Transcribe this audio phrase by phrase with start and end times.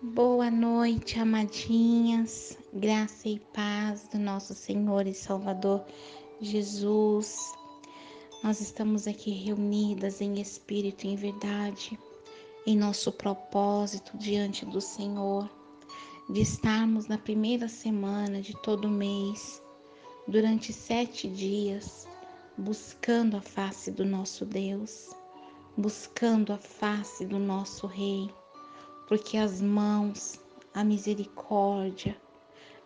[0.00, 5.84] Boa noite, amadinhas, graça e paz do nosso Senhor e Salvador
[6.40, 7.52] Jesus.
[8.44, 11.98] Nós estamos aqui reunidas em espírito e em verdade,
[12.64, 15.50] em nosso propósito diante do Senhor,
[16.30, 19.60] de estarmos na primeira semana de todo mês,
[20.28, 22.06] durante sete dias,
[22.56, 25.10] buscando a face do nosso Deus,
[25.76, 28.30] buscando a face do nosso Rei
[29.08, 30.38] porque as mãos,
[30.74, 32.14] a misericórdia,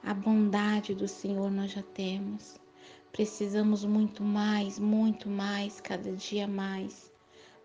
[0.05, 2.57] a bondade do Senhor nós já temos.
[3.11, 7.13] Precisamos muito mais, muito mais, cada dia mais,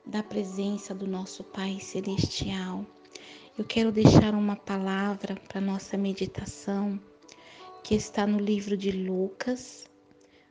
[0.04, 2.84] da presença do nosso Pai Celestial.
[3.55, 7.00] Eu quero deixar uma palavra para nossa meditação,
[7.84, 9.88] que está no livro de Lucas,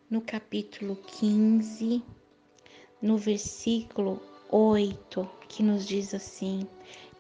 [0.09, 2.05] no capítulo 15,
[3.03, 6.67] no versículo 8, que nos diz assim: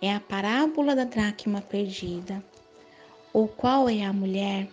[0.00, 2.44] é a parábola da dracma perdida.
[3.32, 4.68] Ou qual é a mulher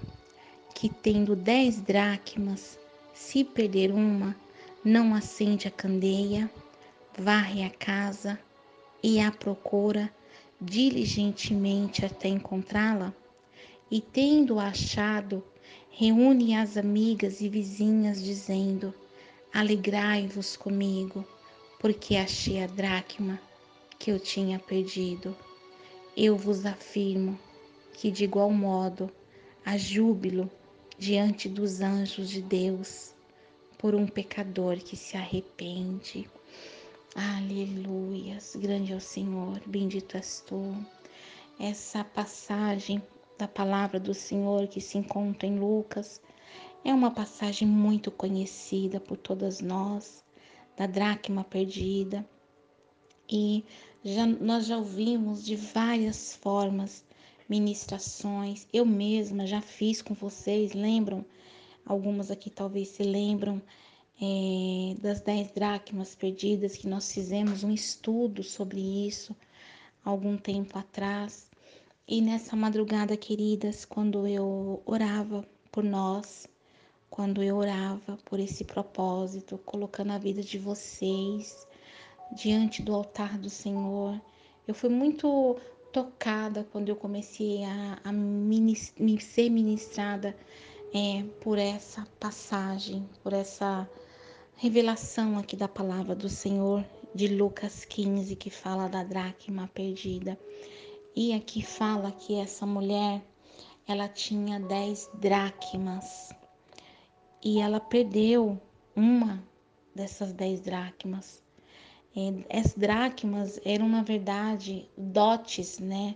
[0.75, 2.77] que, tendo dez dracmas,
[3.13, 4.35] se perder uma,
[4.83, 6.51] não acende a candeia,
[7.17, 8.37] varre a casa
[9.01, 10.11] e a procura
[10.59, 13.13] diligentemente até encontrá-la?
[13.89, 15.43] E tendo achado,
[15.89, 18.93] reúne as amigas e vizinhas, dizendo:
[19.53, 21.25] Alegrai-vos comigo,
[21.79, 23.39] porque achei a dracma
[24.03, 25.33] que eu tinha perdido.
[26.17, 27.39] Eu vos afirmo
[27.93, 29.09] que, de igual modo,
[29.65, 30.51] há júbilo
[30.99, 33.15] diante dos anjos de Deus
[33.77, 36.29] por um pecador que se arrepende.
[37.15, 40.75] Aleluias, grande é o Senhor, bendito és tu.
[41.57, 43.01] Essa passagem
[43.37, 46.21] da palavra do Senhor que se encontra em Lucas
[46.83, 50.25] é uma passagem muito conhecida por todas nós,
[50.75, 52.27] da dracma perdida.
[53.29, 53.63] E
[54.03, 57.03] já, nós já ouvimos de várias formas
[57.47, 58.67] ministrações.
[58.73, 61.25] Eu mesma já fiz com vocês, lembram?
[61.85, 63.61] Algumas aqui talvez se lembram
[64.21, 69.35] é, das dez dracmas perdidas, que nós fizemos um estudo sobre isso
[70.03, 71.49] algum tempo atrás.
[72.07, 76.47] E nessa madrugada, queridas, quando eu orava por nós,
[77.09, 81.65] quando eu orava por esse propósito, colocando a vida de vocês,
[82.31, 84.19] diante do altar do Senhor.
[84.67, 85.59] Eu fui muito
[85.91, 88.11] tocada quando eu comecei a, a
[89.19, 90.35] ser ministrada
[90.93, 93.89] é, por essa passagem, por essa
[94.55, 100.39] revelação aqui da palavra do Senhor de Lucas 15, que fala da dracma perdida.
[101.15, 103.21] E aqui fala que essa mulher,
[103.87, 106.33] ela tinha dez dracmas
[107.43, 108.59] e ela perdeu
[108.95, 109.43] uma
[109.93, 111.42] dessas dez dracmas.
[112.15, 116.15] É, as dracmas eram, na verdade, dotes, né?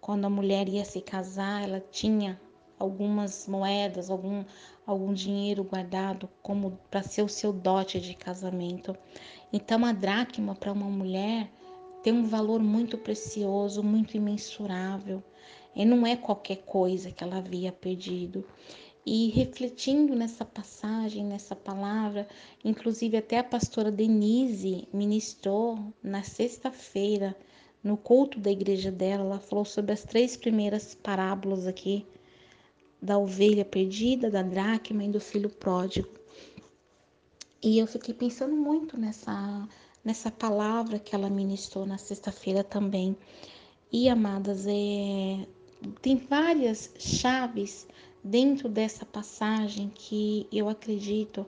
[0.00, 2.40] Quando a mulher ia se casar, ela tinha
[2.78, 4.44] algumas moedas, algum,
[4.84, 8.96] algum dinheiro guardado como para ser o seu dote de casamento.
[9.52, 11.48] Então, a dracma para uma mulher
[12.02, 15.22] tem um valor muito precioso, muito imensurável.
[15.74, 18.44] E não é qualquer coisa que ela havia perdido.
[19.06, 22.26] E refletindo nessa passagem, nessa palavra,
[22.64, 27.36] inclusive até a pastora Denise ministrou na sexta-feira,
[27.84, 32.04] no culto da igreja dela, ela falou sobre as três primeiras parábolas aqui
[33.00, 36.08] da ovelha perdida, da dracma e do filho pródigo.
[37.62, 39.68] E eu fiquei pensando muito nessa
[40.06, 43.16] nessa palavra que ela ministrou na sexta-feira também.
[43.90, 45.44] E amadas, é,
[46.00, 47.88] tem várias chaves
[48.26, 51.46] dentro dessa passagem que eu acredito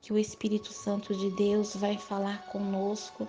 [0.00, 3.28] que o Espírito Santo de Deus vai falar conosco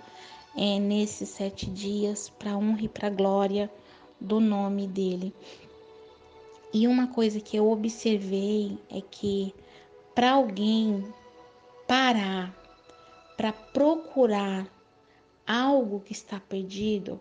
[0.56, 3.70] é, nesses sete dias para honra e para glória
[4.18, 5.34] do nome dele.
[6.72, 9.54] E uma coisa que eu observei é que
[10.14, 11.06] para alguém
[11.86, 12.56] parar,
[13.36, 14.66] para procurar
[15.46, 17.20] algo que está perdido,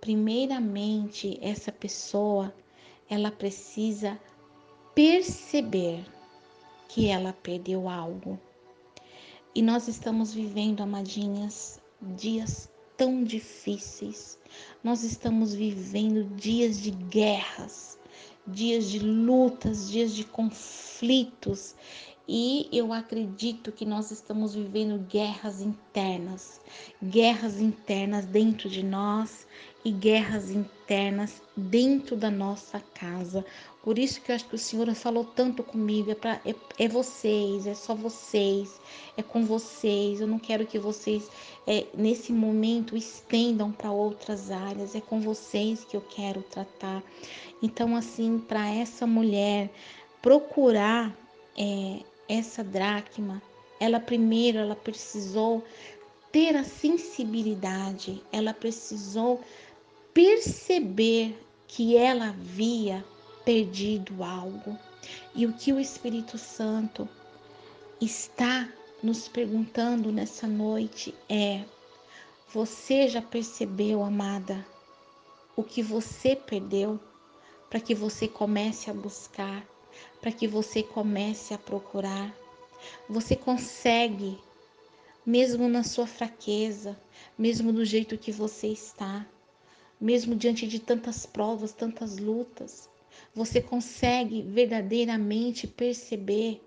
[0.00, 2.54] primeiramente essa pessoa
[3.08, 4.16] ela precisa
[5.00, 6.04] perceber
[6.86, 8.38] que ela perdeu algo.
[9.54, 14.38] E nós estamos vivendo, amadinhas, dias tão difíceis.
[14.84, 17.98] Nós estamos vivendo dias de guerras,
[18.46, 21.74] dias de lutas, dias de conflitos.
[22.28, 26.60] E eu acredito que nós estamos vivendo guerras internas,
[27.02, 29.46] guerras internas dentro de nós
[29.84, 33.44] e guerras internas dentro da nossa casa.
[33.82, 36.86] Por isso que eu acho que o Senhor falou tanto comigo, é, pra, é, é
[36.86, 38.78] vocês, é só vocês,
[39.16, 40.20] é com vocês.
[40.20, 41.30] Eu não quero que vocês,
[41.66, 47.02] é, nesse momento, estendam para outras áreas, é com vocês que eu quero tratar.
[47.62, 49.70] Então, assim, para essa mulher
[50.20, 51.16] procurar
[51.56, 53.40] é, essa dracma,
[53.78, 55.64] ela primeiro ela precisou
[56.30, 59.40] ter a sensibilidade, ela precisou
[60.12, 63.04] perceber que ela havia
[63.44, 64.78] perdido algo.
[65.34, 67.08] E o que o Espírito Santo
[68.00, 68.68] está
[69.02, 71.64] nos perguntando nessa noite é:
[72.52, 74.66] você já percebeu, amada,
[75.56, 76.98] o que você perdeu
[77.68, 79.64] para que você comece a buscar,
[80.20, 82.34] para que você comece a procurar?
[83.08, 84.38] Você consegue,
[85.24, 87.00] mesmo na sua fraqueza,
[87.38, 89.26] mesmo do jeito que você está,
[90.00, 92.88] mesmo diante de tantas provas, tantas lutas,
[93.34, 96.60] você consegue verdadeiramente perceber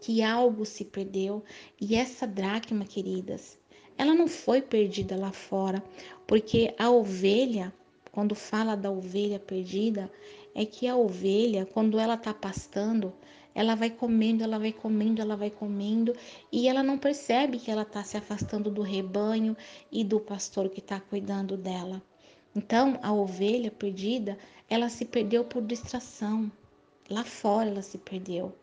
[0.00, 1.42] que algo se perdeu.
[1.80, 3.58] E essa dracma, queridas,
[3.96, 5.82] ela não foi perdida lá fora,
[6.26, 7.72] porque a ovelha,
[8.12, 10.10] quando fala da ovelha perdida,
[10.54, 13.12] é que a ovelha, quando ela está pastando,
[13.54, 16.12] ela vai comendo, ela vai comendo, ela vai comendo
[16.52, 19.56] e ela não percebe que ela está se afastando do rebanho
[19.90, 22.02] e do pastor que está cuidando dela.
[22.56, 26.50] Então, a ovelha perdida, ela se perdeu por distração.
[27.10, 28.56] Lá fora ela se perdeu.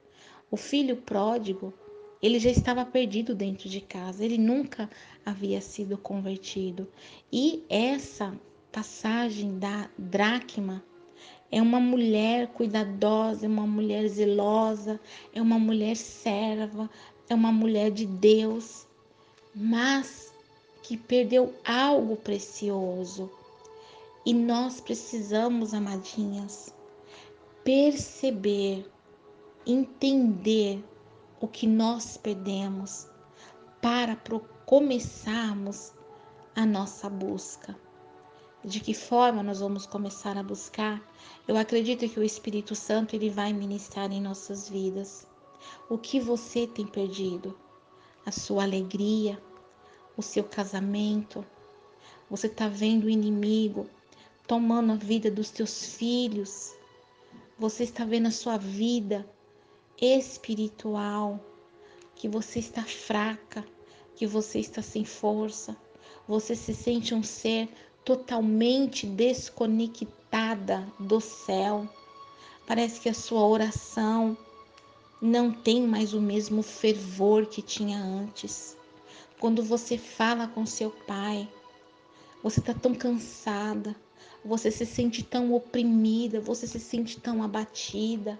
[0.49, 1.71] O filho pródigo,
[2.19, 4.89] ele já estava perdido dentro de casa, ele nunca
[5.23, 6.87] havia sido convertido.
[7.31, 8.35] E essa
[8.71, 10.83] passagem da dracma
[11.51, 14.99] é uma mulher cuidadosa, é uma mulher zelosa,
[15.31, 16.89] é uma mulher serva,
[17.29, 18.87] é uma mulher de Deus,
[19.53, 20.33] mas
[20.81, 23.29] que perdeu algo precioso.
[24.25, 26.73] E nós precisamos, amadinhas,
[27.63, 28.89] perceber,
[29.65, 30.83] entender
[31.41, 33.07] o que nós perdemos
[33.81, 34.17] para
[34.65, 35.93] começarmos
[36.55, 37.77] a nossa busca
[38.63, 41.01] de que forma nós vamos começar a buscar,
[41.47, 45.27] eu acredito que o Espírito Santo ele vai ministrar em nossas vidas.
[45.89, 47.57] O que você tem perdido?
[48.25, 49.41] A sua alegria,
[50.15, 51.45] o seu casamento.
[52.29, 53.89] Você está vendo o inimigo
[54.47, 56.73] tomando a vida dos teus filhos.
[57.57, 59.27] Você está vendo a sua vida
[59.99, 61.39] espiritual,
[62.15, 63.65] que você está fraca,
[64.15, 65.75] que você está sem força.
[66.27, 67.69] Você se sente um ser
[68.03, 71.87] totalmente desconectada do céu.
[72.67, 74.37] Parece que a sua oração
[75.21, 78.77] não tem mais o mesmo fervor que tinha antes.
[79.39, 81.47] Quando você fala com seu pai,
[82.41, 83.95] você está tão cansada,
[84.43, 88.39] você se sente tão oprimida, você se sente tão abatida.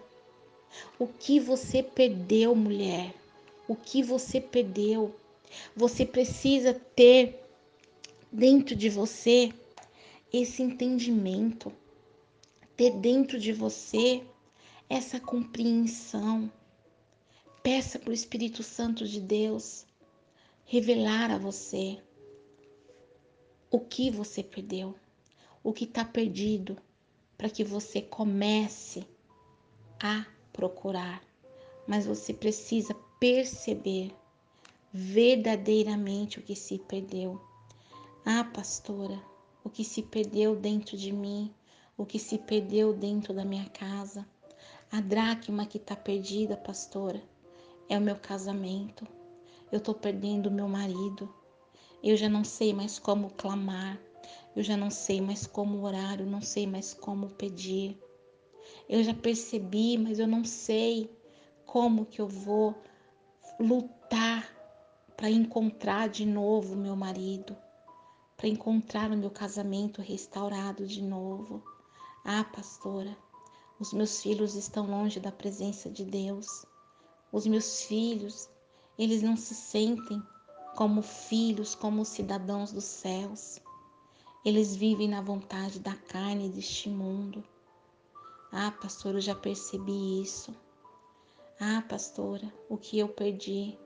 [0.99, 3.13] O que você perdeu, mulher?
[3.67, 5.15] O que você perdeu?
[5.75, 7.39] Você precisa ter
[8.31, 9.53] dentro de você
[10.31, 11.71] esse entendimento,
[12.75, 14.23] ter dentro de você
[14.89, 16.51] essa compreensão.
[17.61, 19.85] Peça para o Espírito Santo de Deus
[20.65, 21.99] revelar a você
[23.69, 24.95] o que você perdeu,
[25.63, 26.77] o que está perdido,
[27.37, 29.07] para que você comece
[29.99, 31.23] a procurar.
[31.87, 34.13] Mas você precisa perceber
[34.91, 37.41] verdadeiramente o que se perdeu.
[38.25, 39.19] Ah, pastora,
[39.63, 41.53] o que se perdeu dentro de mim,
[41.97, 44.27] o que se perdeu dentro da minha casa.
[44.91, 47.21] A dracma que está perdida, pastora,
[47.89, 49.07] é o meu casamento.
[49.71, 51.33] Eu estou perdendo o meu marido.
[52.03, 53.99] Eu já não sei mais como clamar.
[54.55, 56.19] Eu já não sei mais como orar.
[56.19, 57.97] Eu não sei mais como pedir.
[58.87, 61.09] Eu já percebi, mas eu não sei
[61.65, 62.75] como que eu vou
[63.59, 64.49] lutar
[65.17, 67.55] para encontrar de novo meu marido
[68.43, 71.63] para encontrar o meu casamento restaurado de novo.
[72.25, 73.17] Ah, pastora,
[73.79, 76.65] os meus filhos estão longe da presença de Deus.
[77.31, 78.49] Os meus filhos,
[78.99, 80.21] eles não se sentem
[80.75, 83.61] como filhos, como cidadãos dos céus.
[84.45, 87.41] Eles vivem na vontade da carne deste mundo.
[88.51, 90.53] Ah, pastor, eu já percebi isso.
[91.57, 93.79] Ah, pastora, o que eu perdi?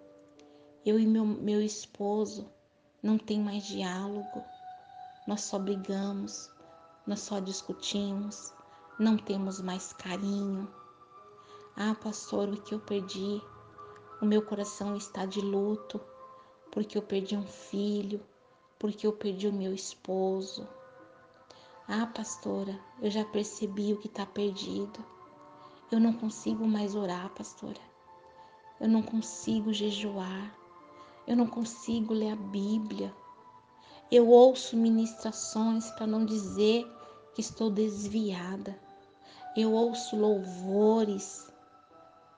[0.84, 2.50] Eu e meu, meu esposo,
[3.04, 4.44] não tem mais diálogo,
[5.28, 6.50] nós só brigamos,
[7.06, 8.52] nós só discutimos,
[8.98, 10.68] não temos mais carinho.
[11.76, 13.40] Ah, pastor, o que eu perdi?
[14.20, 16.02] O meu coração está de luto,
[16.72, 18.26] porque eu perdi um filho,
[18.80, 20.68] porque eu perdi o meu esposo.
[21.88, 25.04] Ah, pastora, eu já percebi o que está perdido.
[25.92, 27.80] Eu não consigo mais orar, pastora.
[28.80, 30.54] Eu não consigo jejuar.
[31.26, 33.14] Eu não consigo ler a Bíblia.
[34.12, 36.86] Eu ouço ministrações para não dizer
[37.34, 38.78] que estou desviada.
[39.56, 41.52] Eu ouço louvores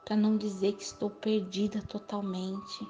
[0.06, 2.88] para não dizer que estou perdida totalmente.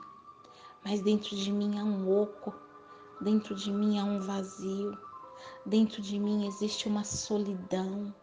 [0.85, 2.53] Mas dentro de mim há um oco,
[3.21, 4.97] dentro de mim há um vazio.
[5.65, 8.13] Dentro de mim existe uma solidão,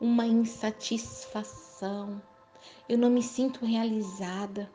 [0.00, 2.22] uma insatisfação.
[2.88, 4.70] Eu não me sinto realizada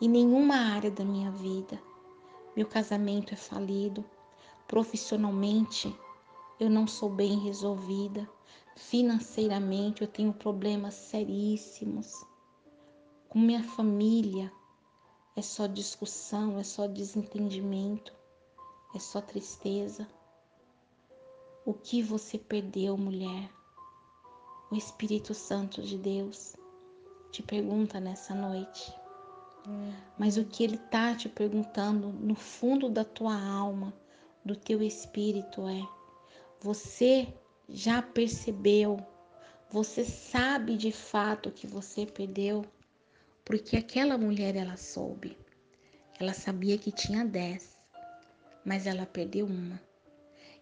[0.00, 1.80] em nenhuma área da minha vida.
[2.56, 4.04] Meu casamento é falido.
[4.66, 5.94] Profissionalmente,
[6.60, 8.28] eu não sou bem resolvida.
[8.76, 12.24] Financeiramente, eu tenho problemas seríssimos.
[13.28, 14.52] Com minha família,
[15.36, 18.12] é só discussão, é só desentendimento,
[18.98, 20.08] é só tristeza.
[21.64, 23.48] O que você perdeu, mulher?
[24.72, 26.56] O Espírito Santo de Deus
[27.30, 28.92] te pergunta nessa noite.
[30.18, 33.94] Mas o que ele tá te perguntando no fundo da tua alma,
[34.44, 35.88] do teu espírito é:
[36.60, 37.32] você
[37.68, 38.98] já percebeu?
[39.70, 42.64] Você sabe de fato que você perdeu?
[43.44, 45.38] Porque aquela mulher ela soube.
[46.18, 47.77] Ela sabia que tinha dez,
[48.68, 49.80] mas ela perdeu uma.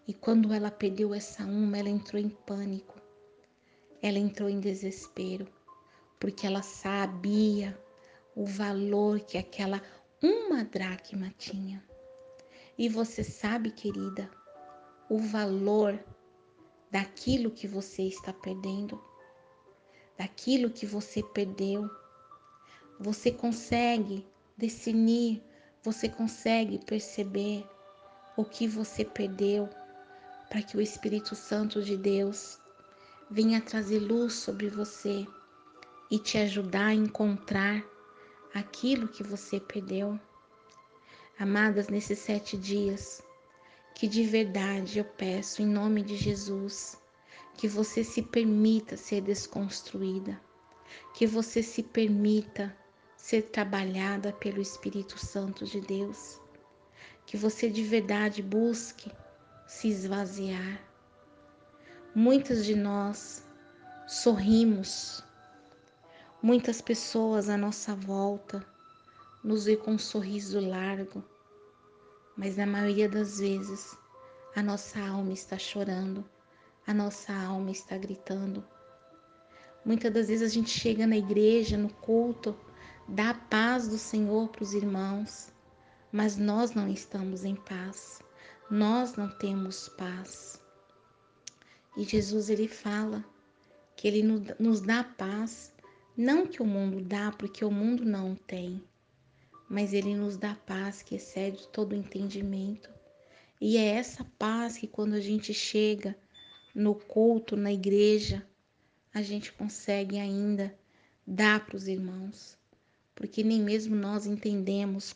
[0.07, 2.95] E quando ela perdeu essa uma, ela entrou em pânico.
[4.01, 5.45] Ela entrou em desespero,
[6.17, 7.77] porque ela sabia
[8.33, 9.81] o valor que aquela
[10.23, 11.83] uma dracma tinha.
[12.77, 14.31] E você sabe, querida,
[15.09, 16.01] o valor
[16.89, 19.03] daquilo que você está perdendo,
[20.17, 21.89] daquilo que você perdeu.
[23.01, 24.25] Você consegue
[24.57, 25.43] discernir,
[25.83, 27.67] você consegue perceber
[28.37, 29.67] o que você perdeu
[30.47, 32.59] para que o Espírito Santo de Deus
[33.31, 35.25] venha trazer luz sobre você
[36.11, 37.83] e te ajudar a encontrar
[38.53, 40.19] aquilo que você perdeu.
[41.39, 43.23] Amadas, nesses sete dias,
[43.95, 46.95] que de verdade eu peço, em nome de Jesus,
[47.55, 50.39] que você se permita ser desconstruída,
[51.15, 52.75] que você se permita
[53.17, 56.39] ser trabalhada pelo Espírito Santo de Deus,
[57.27, 59.11] que você de verdade busque
[59.67, 60.81] se esvaziar.
[62.15, 63.45] Muitas de nós
[64.07, 65.21] sorrimos,
[66.41, 68.65] muitas pessoas à nossa volta
[69.43, 71.21] nos vê com um sorriso largo,
[72.37, 73.97] mas na maioria das vezes
[74.55, 76.23] a nossa alma está chorando,
[76.87, 78.65] a nossa alma está gritando.
[79.83, 82.57] Muitas das vezes a gente chega na igreja, no culto,
[83.05, 85.51] dá a paz do Senhor para os irmãos,
[86.11, 88.19] mas nós não estamos em paz
[88.69, 90.61] nós não temos paz.
[91.95, 93.23] E Jesus ele fala
[93.95, 94.21] que ele
[94.59, 95.73] nos dá paz,
[96.17, 98.83] não que o mundo dá, porque o mundo não tem,
[99.69, 102.89] mas ele nos dá paz que excede todo o entendimento.
[103.59, 106.15] E é essa paz que quando a gente chega
[106.75, 108.45] no culto, na igreja,
[109.13, 110.77] a gente consegue ainda
[111.25, 112.57] dar para os irmãos,
[113.15, 115.15] porque nem mesmo nós entendemos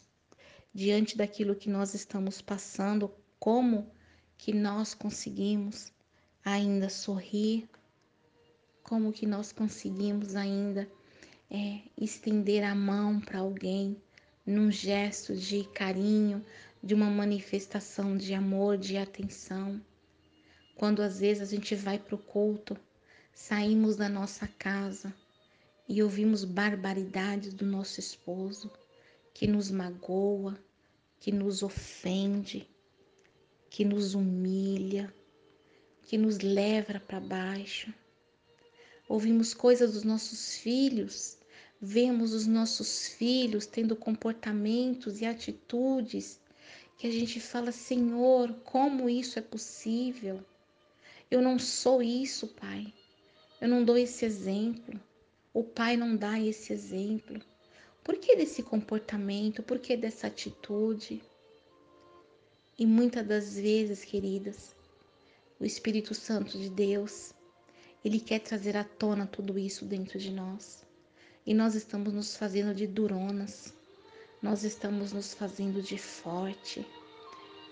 [0.74, 3.92] diante daquilo que nós estamos passando como
[4.38, 5.92] que nós conseguimos
[6.44, 7.70] ainda sorrir,
[8.82, 10.90] como que nós conseguimos ainda
[11.50, 14.01] é, estender a mão para alguém
[14.46, 16.44] num gesto de carinho,
[16.82, 19.80] de uma manifestação de amor, de atenção.
[20.75, 22.75] Quando às vezes a gente vai para o culto,
[23.34, 25.13] saímos da nossa casa
[25.88, 28.72] e ouvimos barbaridades do nosso esposo
[29.33, 30.57] que nos magoa,
[31.19, 32.67] que nos ofende,
[33.69, 35.13] que nos humilha,
[36.03, 37.93] que nos leva para baixo.
[39.07, 41.38] Ouvimos coisas dos nossos filhos,
[41.79, 46.39] vemos os nossos filhos tendo comportamentos e atitudes
[46.97, 50.45] que a gente fala: Senhor, como isso é possível?
[51.31, 52.93] Eu não sou isso, Pai.
[53.59, 55.00] Eu não dou esse exemplo.
[55.53, 57.41] O Pai não dá esse exemplo.
[58.03, 59.62] Por que desse comportamento?
[59.62, 61.22] Por que dessa atitude?
[62.77, 64.75] E muitas das vezes, queridas,
[65.60, 67.34] o Espírito Santo de Deus,
[68.03, 70.84] ele quer trazer à tona tudo isso dentro de nós.
[71.46, 73.74] E nós estamos nos fazendo de duronas,
[74.41, 76.84] nós estamos nos fazendo de forte.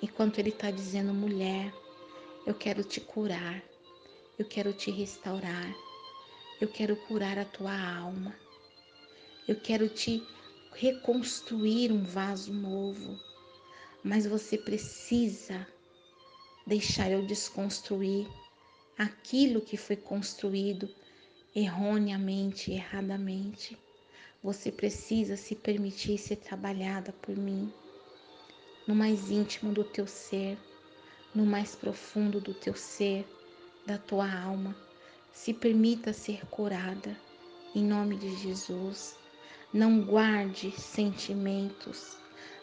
[0.02, 1.74] Enquanto ele está dizendo, mulher,
[2.46, 3.64] eu quero te curar,
[4.38, 5.76] eu quero te restaurar,
[6.62, 8.36] eu quero curar a tua alma,
[9.50, 10.24] eu quero te
[10.74, 13.20] reconstruir um vaso novo
[14.04, 15.68] mas você precisa
[16.66, 18.28] deixar eu desconstruir
[18.98, 20.90] aquilo que foi construído
[21.56, 23.78] erroneamente, erradamente.
[24.42, 27.74] Você precisa se permitir ser trabalhada por mim,
[28.88, 30.58] no mais íntimo do teu ser,
[31.36, 33.28] no mais profundo do teu ser,
[33.86, 34.76] da tua alma.
[35.34, 37.18] Se permita ser curada,
[37.76, 39.16] em nome de Jesus.
[39.74, 42.18] Não guarde sentimentos,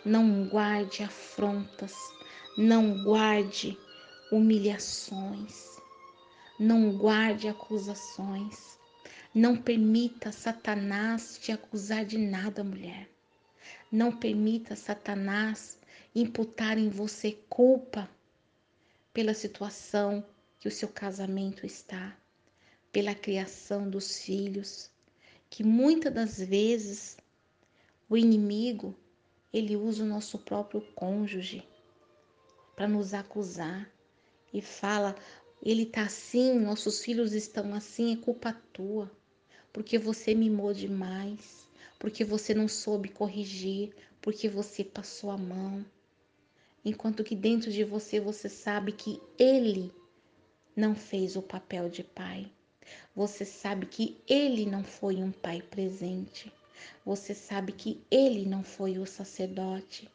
[0.05, 1.95] não guarde afrontas,
[2.59, 3.79] não guarde
[4.33, 5.77] humilhações,
[6.59, 8.77] não guarde acusações.
[9.35, 13.07] Não permita Satanás te acusar de nada, mulher.
[13.93, 15.79] Não permita Satanás
[16.15, 18.09] imputar em você culpa
[19.13, 20.25] pela situação
[20.59, 22.17] que o seu casamento está,
[22.91, 24.91] pela criação dos filhos,
[25.57, 27.17] que muitas das vezes
[28.11, 28.95] o inimigo
[29.51, 31.67] ele usa o nosso próprio cônjuge
[32.75, 33.91] para nos acusar
[34.53, 35.17] e fala:
[35.63, 39.11] ele tá assim, nossos filhos estão assim, é culpa tua
[39.73, 41.67] porque você mimou demais,
[41.99, 45.83] porque você não soube corrigir, porque você passou a mão.
[46.85, 49.91] Enquanto que dentro de você você sabe que ele
[50.77, 52.53] não fez o papel de pai.
[53.15, 56.53] Você sabe que ele não foi um pai presente.
[57.05, 60.11] Você sabe que ele não foi o sacerdote.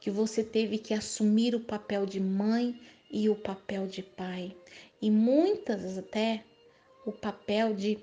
[0.00, 4.56] Que você teve que assumir o papel de mãe e o papel de pai.
[5.00, 6.44] E muitas até
[7.04, 7.98] o papel de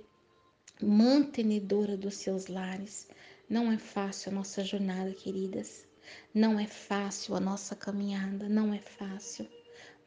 [0.81, 3.07] mantenedora dos seus lares.
[3.49, 5.85] Não é fácil a nossa jornada, queridas.
[6.33, 9.47] Não é fácil a nossa caminhada, não é fácil.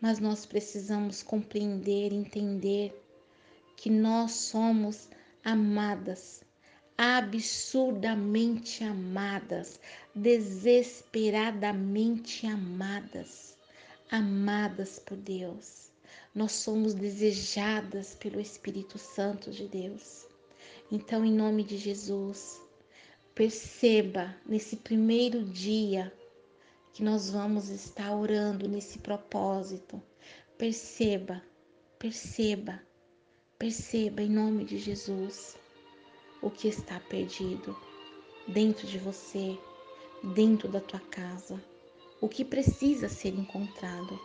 [0.01, 2.95] Mas nós precisamos compreender, entender
[3.79, 5.09] que nós somos
[5.45, 6.43] amadas,
[6.97, 9.79] absurdamente amadas,
[10.13, 13.57] desesperadamente amadas,
[14.11, 15.93] amadas por Deus.
[16.35, 20.27] Nós somos desejadas pelo Espírito Santo de Deus.
[20.91, 22.61] Então, em nome de Jesus,
[23.33, 26.13] perceba nesse primeiro dia
[26.93, 30.03] que nós vamos estar orando nesse propósito.
[30.59, 31.41] Perceba,
[31.97, 32.88] perceba,
[33.59, 35.57] perceba em nome de Jesus
[36.41, 37.77] o que está perdido
[38.47, 39.59] dentro de você,
[40.33, 41.61] dentro da tua casa,
[42.21, 44.17] o que precisa ser encontrado,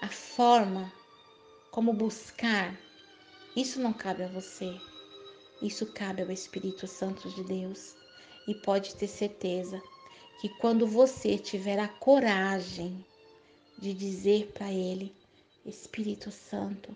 [0.00, 0.92] a forma
[1.72, 2.78] como buscar.
[3.56, 4.72] Isso não cabe a você.
[5.60, 7.96] Isso cabe ao Espírito Santo de Deus.
[8.46, 9.82] E pode ter certeza
[10.40, 13.04] que quando você tiver a coragem
[13.78, 15.12] de dizer para Ele:
[15.64, 16.94] Espírito Santo,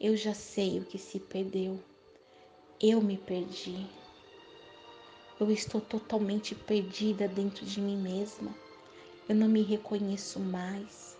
[0.00, 1.78] eu já sei o que se perdeu.
[2.80, 3.86] Eu me perdi.
[5.38, 8.54] Eu estou totalmente perdida dentro de mim mesma.
[9.28, 11.10] Eu não me reconheço mais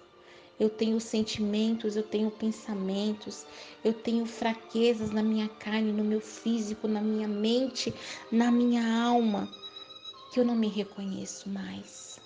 [0.61, 3.47] eu tenho sentimentos, eu tenho pensamentos,
[3.83, 7.95] eu tenho fraquezas na minha carne, no meu físico, na minha mente,
[8.31, 9.51] na minha alma,
[10.31, 12.21] que eu não me reconheço mais.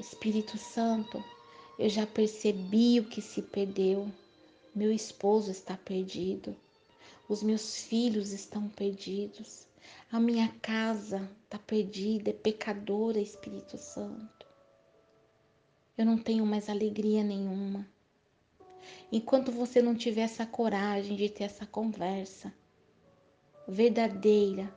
[0.00, 1.22] Espírito Santo,
[1.78, 4.10] eu já percebi o que se perdeu.
[4.74, 6.56] Meu esposo está perdido.
[7.28, 9.66] Os meus filhos estão perdidos.
[10.10, 14.42] A minha casa está perdida, é pecadora, Espírito Santo
[15.96, 17.86] eu não tenho mais alegria nenhuma.
[19.10, 22.52] Enquanto você não tiver essa coragem de ter essa conversa
[23.68, 24.72] verdadeira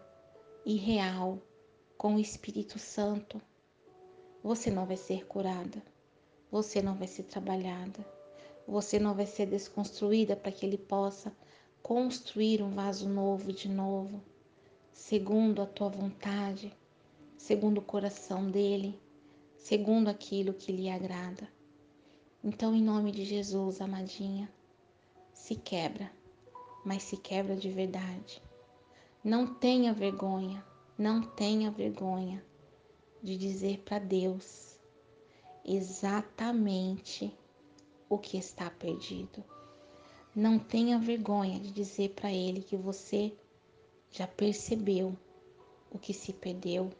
[0.66, 1.42] e real
[1.98, 3.42] com o Espírito Santo,
[4.44, 5.82] você não vai ser curada,
[6.52, 8.06] você não vai ser trabalhada,
[8.68, 11.36] você não vai ser desconstruída para que ele possa
[11.82, 14.22] construir um vaso novo de novo,
[14.92, 16.74] segundo a tua vontade,
[17.38, 19.00] segundo o coração dele
[19.66, 21.50] segundo aquilo que lhe agrada.
[22.44, 24.48] Então, em nome de Jesus, amadinha,
[25.34, 26.12] se quebra,
[26.86, 28.44] mas se quebra de verdade.
[29.24, 30.64] Não tenha vergonha,
[30.96, 32.46] não tenha vergonha
[33.24, 34.78] de dizer para Deus
[35.66, 37.36] exatamente
[38.10, 39.44] o que está perdido.
[40.36, 43.36] Não tenha vergonha de dizer para Ele que você
[44.12, 45.18] já percebeu
[45.90, 46.92] o que se perdeu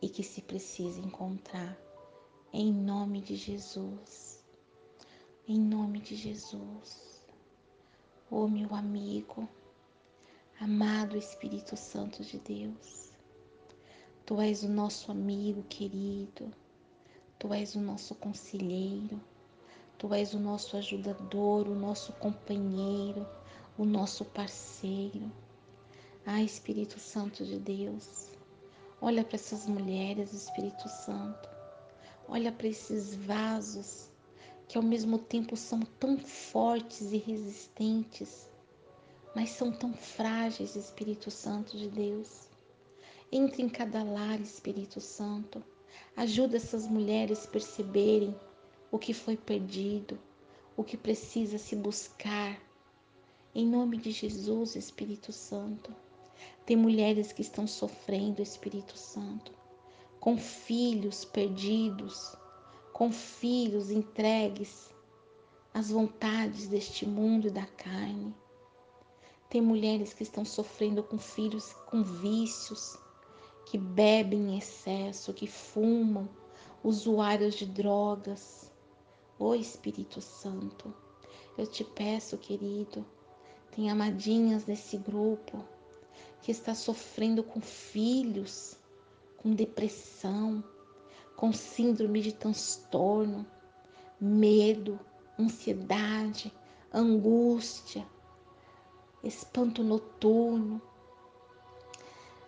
[0.00, 1.76] e que se precisa encontrar
[2.52, 4.44] em nome de Jesus.
[5.46, 7.22] Em nome de Jesus.
[8.30, 9.48] Oh, meu amigo,
[10.60, 13.12] amado Espírito Santo de Deus,
[14.26, 16.52] Tu és o nosso amigo querido,
[17.38, 19.18] Tu és o nosso conselheiro,
[19.98, 23.26] Tu és o nosso ajudador, o nosso companheiro,
[23.76, 25.30] o nosso parceiro.
[26.24, 28.30] Ah, Espírito Santo de Deus,
[29.00, 31.58] olha para essas mulheres, Espírito Santo
[32.30, 34.10] Olha para esses vasos
[34.68, 38.46] que ao mesmo tempo são tão fortes e resistentes,
[39.34, 42.46] mas são tão frágeis, Espírito Santo de Deus.
[43.32, 45.64] Entre em cada lar, Espírito Santo.
[46.14, 48.38] Ajuda essas mulheres a perceberem
[48.90, 50.18] o que foi perdido,
[50.76, 52.58] o que precisa se buscar.
[53.54, 55.94] Em nome de Jesus, Espírito Santo.
[56.64, 59.52] Tem mulheres que estão sofrendo, Espírito Santo,
[60.20, 62.36] com filhos perdidos,
[62.92, 64.90] com filhos entregues
[65.72, 68.34] às vontades deste mundo e da carne.
[69.48, 72.98] Tem mulheres que estão sofrendo com filhos com vícios,
[73.64, 76.28] que bebem em excesso, que fumam,
[76.82, 78.67] usuários de drogas.
[79.40, 80.92] Ô Espírito Santo,
[81.56, 83.06] eu te peço, querido,
[83.70, 85.64] tem amadinhas nesse grupo
[86.42, 88.76] que está sofrendo com filhos,
[89.36, 90.64] com depressão,
[91.36, 93.46] com síndrome de transtorno,
[94.20, 94.98] medo,
[95.38, 96.52] ansiedade,
[96.92, 98.04] angústia,
[99.22, 100.82] espanto noturno,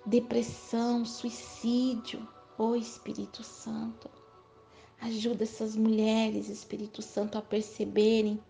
[0.04, 2.28] depressão, suicídio.
[2.58, 4.10] Ô oh, Espírito Santo,
[5.00, 8.40] ajuda essas mulheres, Espírito Santo, a perceberem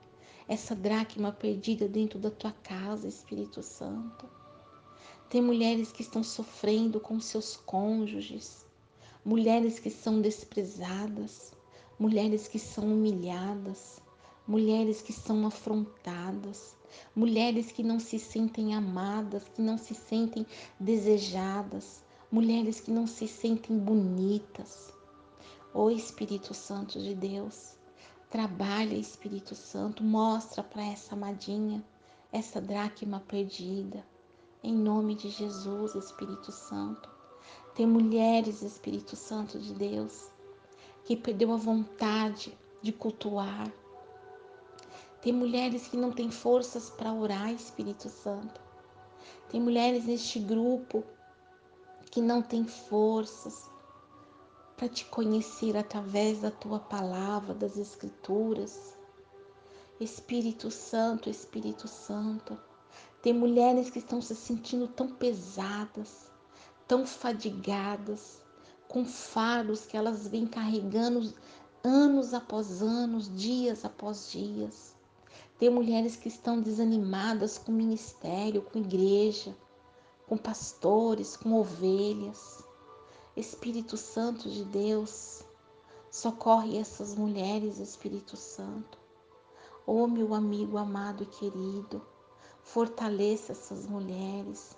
[0.49, 4.29] essa dracma perdida dentro da tua casa, Espírito Santo.
[5.29, 8.67] Tem mulheres que estão sofrendo com seus cônjuges,
[9.25, 11.53] mulheres que são desprezadas,
[11.99, 14.03] mulheres que são humilhadas,
[14.47, 16.75] mulheres que são afrontadas,
[17.15, 20.45] mulheres que não se sentem amadas, que não se sentem
[20.81, 24.93] desejadas, mulheres que não se sentem bonitas.
[25.73, 27.77] Ô Espírito Santo de Deus,
[28.29, 31.85] trabalha, Espírito Santo, mostra para essa amadinha,
[32.33, 34.05] essa dracma perdida.
[34.65, 37.09] Em nome de Jesus, Espírito Santo.
[37.77, 40.33] Tem mulheres, Espírito Santo de Deus,
[41.05, 43.73] que perdeu a vontade de cultuar.
[45.23, 48.61] Tem mulheres que não têm forças para orar, Espírito Santo.
[49.49, 51.05] Tem mulheres neste grupo
[52.11, 53.70] que não têm forças
[54.81, 58.97] para te conhecer através da tua palavra, das Escrituras.
[60.01, 62.59] Espírito Santo, Espírito Santo.
[63.21, 66.31] Tem mulheres que estão se sentindo tão pesadas,
[66.89, 68.41] tão fadigadas,
[68.89, 71.31] com fardos que elas vêm carregando
[71.85, 74.97] anos após anos, dias após dias.
[75.59, 79.55] Tem mulheres que estão desanimadas com ministério, com igreja,
[80.27, 82.70] com pastores, com ovelhas.
[83.37, 85.45] Espírito Santo de Deus,
[86.11, 88.99] socorre essas mulheres, Espírito Santo.
[89.87, 92.05] Oh, meu amigo amado e querido,
[92.63, 94.77] fortaleça essas mulheres,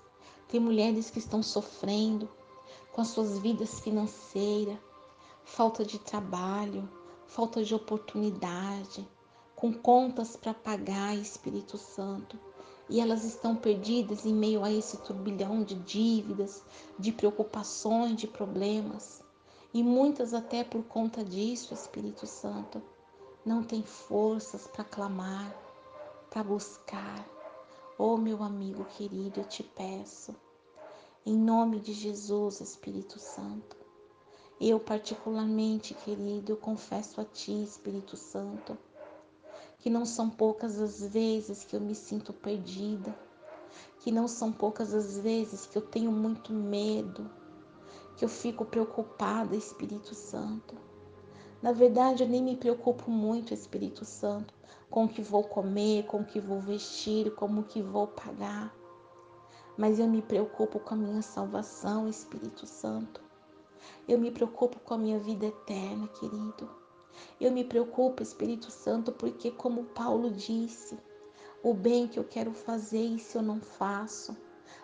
[0.48, 2.28] tem mulheres que estão sofrendo
[2.92, 4.78] com as suas vidas financeiras,
[5.44, 6.86] falta de trabalho,
[7.26, 9.08] falta de oportunidade,
[9.56, 12.38] com contas para pagar, Espírito Santo.
[12.92, 16.62] E elas estão perdidas em meio a esse turbilhão de dívidas,
[16.98, 19.24] de preocupações, de problemas.
[19.72, 22.82] E muitas até por conta disso, Espírito Santo,
[23.46, 25.56] não têm forças para clamar,
[26.28, 27.26] para buscar,
[27.96, 30.36] Oh, meu amigo querido, eu te peço,
[31.24, 33.74] em nome de Jesus, Espírito Santo,
[34.60, 38.76] eu particularmente, querido, confesso a Ti, Espírito Santo,
[39.82, 43.12] que não são poucas as vezes que eu me sinto perdida,
[43.98, 47.28] que não são poucas as vezes que eu tenho muito medo,
[48.16, 50.76] que eu fico preocupada, Espírito Santo.
[51.60, 54.54] Na verdade, eu nem me preocupo muito, Espírito Santo,
[54.88, 58.72] com o que vou comer, com o que vou vestir, como que vou pagar.
[59.76, 63.20] Mas eu me preocupo com a minha salvação, Espírito Santo.
[64.06, 66.81] Eu me preocupo com a minha vida eterna, querido.
[67.40, 70.98] Eu me preocupo, Espírito Santo, porque, como Paulo disse,
[71.62, 74.36] o bem que eu quero fazer, isso eu não faço,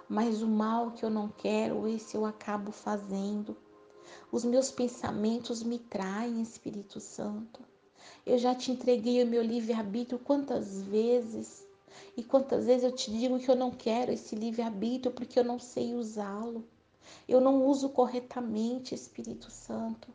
[0.08, 3.56] mas o mal que eu não quero, esse eu acabo fazendo.
[4.30, 7.60] Os meus pensamentos me traem, Espírito Santo.
[8.24, 11.66] Eu já te entreguei o meu livre-arbítrio quantas vezes?
[12.16, 15.58] E quantas vezes eu te digo que eu não quero esse livre-arbítrio porque eu não
[15.58, 16.64] sei usá-lo.
[17.26, 20.08] Eu não uso corretamente, Espírito Santo.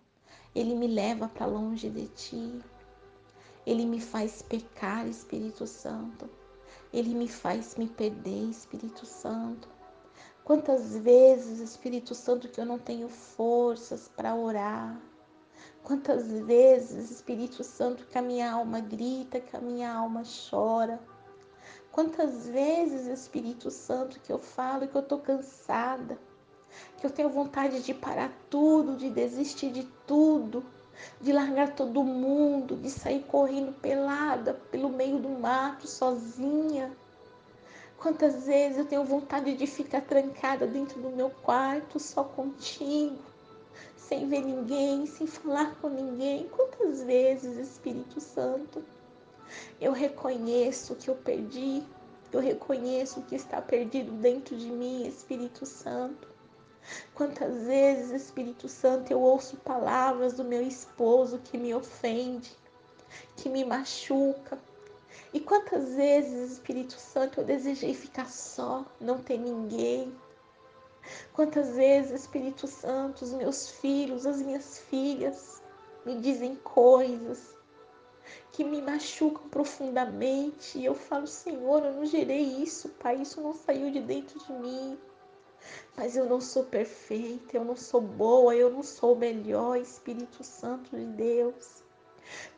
[0.56, 2.60] Ele me leva para longe de ti.
[3.66, 6.30] Ele me faz pecar, Espírito Santo.
[6.92, 9.68] Ele me faz me perder, Espírito Santo.
[10.44, 15.02] Quantas vezes, Espírito Santo, que eu não tenho forças para orar
[15.84, 20.98] Quantas vezes, Espírito Santo, que a minha alma grita, que a minha alma chora.
[21.92, 26.18] Quantas vezes, Espírito Santo, que eu falo que eu tô cansada,
[26.98, 30.64] que eu tenho vontade de parar tudo, de desistir de tudo,
[31.20, 36.96] de largar todo mundo, de sair correndo pelada pelo meio do mato sozinha.
[37.98, 43.18] Quantas vezes eu tenho vontade de ficar trancada dentro do meu quarto só contigo,
[43.96, 46.50] sem ver ninguém, sem falar com ninguém.
[46.50, 48.84] Quantas vezes, Espírito Santo,
[49.80, 51.84] eu reconheço que eu perdi,
[52.32, 56.33] eu reconheço que está perdido dentro de mim, Espírito Santo.
[57.14, 62.52] Quantas vezes, Espírito Santo, eu ouço palavras do meu esposo que me ofende,
[63.38, 64.58] que me machuca.
[65.34, 70.14] E quantas vezes, Espírito Santo, eu desejei ficar só, não ter ninguém.
[71.34, 75.62] Quantas vezes, Espírito Santo, os meus filhos, as minhas filhas
[76.06, 77.54] me dizem coisas
[78.52, 80.78] que me machucam profundamente.
[80.78, 84.54] E eu falo, Senhor, eu não gerei isso, Pai, isso não saiu de dentro de
[84.54, 84.98] mim.
[85.96, 90.96] Mas eu não sou perfeita, eu não sou boa, eu não sou melhor, Espírito Santo
[90.96, 91.84] de Deus.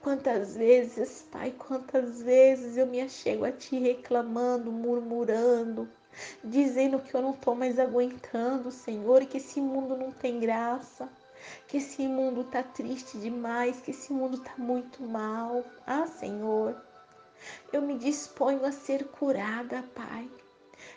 [0.01, 5.89] Quantas vezes, Pai, quantas vezes eu me achego a Ti reclamando, murmurando,
[6.43, 11.09] dizendo que eu não estou mais aguentando, Senhor, e que esse mundo não tem graça,
[11.67, 15.63] que esse mundo está triste demais, que esse mundo está muito mal.
[15.85, 16.75] Ah, Senhor,
[17.73, 20.29] eu me disponho a ser curada, Pai.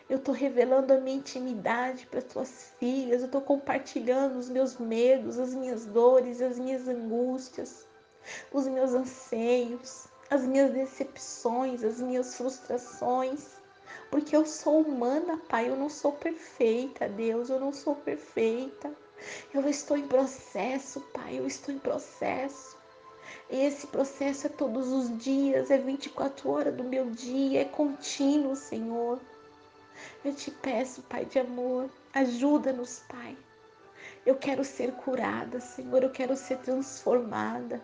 [0.09, 3.21] Eu estou revelando a minha intimidade para tuas filhas.
[3.21, 7.87] Eu estou compartilhando os meus medos, as minhas dores, as minhas angústias,
[8.51, 13.59] os meus anseios, as minhas decepções, as minhas frustrações.
[14.09, 15.69] Porque eu sou humana, Pai.
[15.69, 17.51] Eu não sou perfeita, Deus.
[17.51, 18.91] Eu não sou perfeita.
[19.53, 21.37] Eu estou em processo, Pai.
[21.37, 22.79] Eu estou em processo.
[23.47, 28.55] E esse processo é todos os dias, é 24 horas do meu dia, é contínuo,
[28.55, 29.19] Senhor.
[30.23, 33.37] Eu te peço, Pai de amor, ajuda-nos, Pai.
[34.25, 37.81] Eu quero ser curada, Senhor, eu quero ser transformada.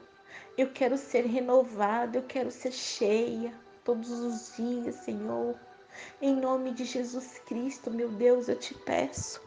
[0.58, 5.58] Eu quero ser renovada, eu quero ser cheia todos os dias, Senhor.
[6.22, 9.42] Em nome de Jesus Cristo, meu Deus, eu te peço.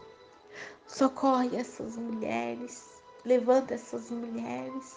[0.87, 2.89] Socorre essas mulheres,
[3.25, 4.97] levanta essas mulheres,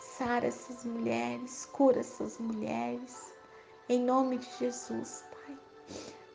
[0.00, 3.32] sara essas mulheres, cura essas mulheres.
[3.88, 5.24] Em nome de Jesus,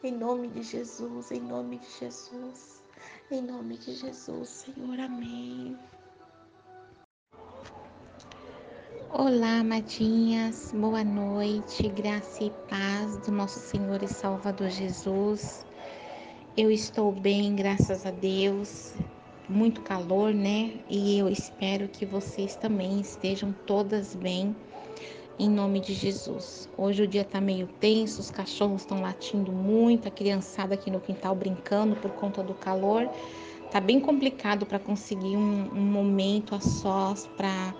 [0.06, 2.84] em nome de Jesus, em nome de Jesus,
[3.32, 5.76] em nome de Jesus, Senhor, amém.
[9.10, 15.66] Olá, amadinhas, boa noite, graça e paz do nosso Senhor e Salvador Jesus.
[16.56, 18.94] Eu estou bem, graças a Deus.
[19.50, 20.84] Muito calor, né?
[20.88, 24.56] E eu espero que vocês também estejam todas bem
[25.38, 26.70] em nome de Jesus.
[26.78, 31.00] Hoje o dia tá meio tenso, os cachorros estão latindo muito, a criançada aqui no
[31.00, 33.10] quintal brincando por conta do calor.
[33.72, 37.74] Tá bem complicado para conseguir um, um, momento a sós para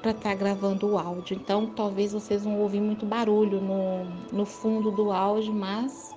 [0.00, 1.36] para estar tá gravando o áudio.
[1.36, 6.14] Então, talvez vocês vão ouvir muito barulho no, no fundo do áudio, mas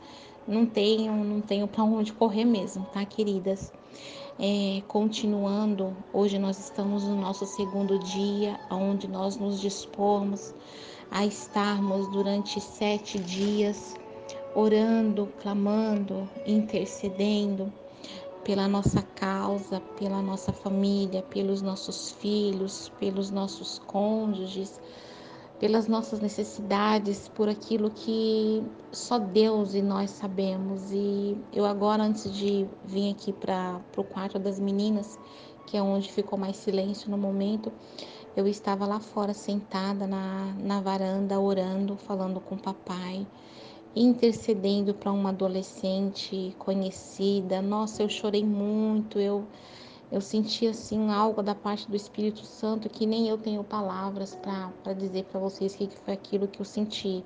[0.48, 3.74] não tenham, não tenham para onde correr mesmo, tá, queridas?
[4.42, 10.54] É, continuando, hoje nós estamos no nosso segundo dia, onde nós nos dispomos
[11.12, 13.96] a estarmos durante sete dias
[14.56, 17.70] orando, clamando, intercedendo
[18.46, 24.80] pela nossa causa, pela nossa família, pelos nossos filhos, pelos nossos cônjuges,
[25.60, 30.92] pelas nossas necessidades, por aquilo que só Deus e nós sabemos.
[30.92, 35.20] E eu agora, antes de vir aqui para o quarto das meninas,
[35.68, 37.72] que é onde ficou mais silêncio no momento,
[38.36, 43.28] eu estava lá fora sentada na, na varanda, orando, falando com o papai,
[43.94, 47.62] intercedendo para uma adolescente conhecida.
[47.62, 49.46] Nossa, eu chorei muito, eu
[50.12, 54.94] eu senti assim algo da parte do Espírito Santo que nem eu tenho palavras para
[54.94, 57.24] dizer para vocês o que foi aquilo que eu senti.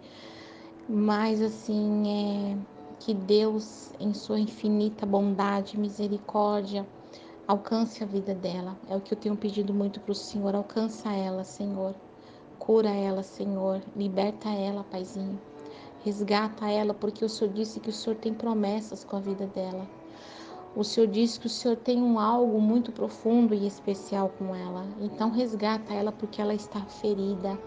[0.89, 2.57] Mas assim, é
[2.99, 6.87] que Deus, em sua infinita bondade misericórdia,
[7.47, 8.77] alcance a vida dela.
[8.89, 10.55] É o que eu tenho pedido muito para o Senhor.
[10.55, 11.93] Alcança ela, Senhor.
[12.59, 13.81] Cura ela, Senhor.
[13.95, 15.39] Liberta ela, Paizinho.
[16.03, 19.85] Resgata ela, porque o Senhor disse que o Senhor tem promessas com a vida dela.
[20.75, 24.87] O Senhor diz que o Senhor tem um algo muito profundo e especial com ela.
[24.99, 27.59] Então resgata ela porque ela está ferida.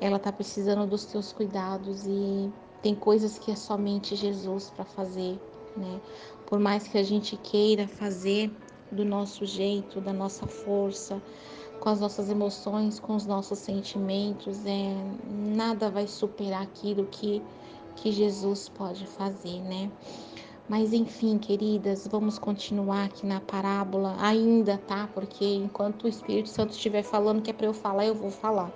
[0.00, 2.50] Ela está precisando dos teus cuidados e
[2.82, 5.38] tem coisas que é somente Jesus para fazer,
[5.76, 6.00] né?
[6.46, 8.50] Por mais que a gente queira fazer
[8.90, 11.22] do nosso jeito, da nossa força,
[11.78, 14.96] com as nossas emoções, com os nossos sentimentos, é
[15.54, 17.42] nada vai superar aquilo que
[17.96, 19.90] que Jesus pode fazer, né?
[20.70, 25.08] Mas enfim, queridas, vamos continuar aqui na parábola ainda, tá?
[25.12, 28.70] Porque enquanto o Espírito Santo estiver falando que é para eu falar, eu vou falar.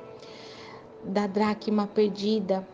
[1.04, 2.66] Da dracma perdida,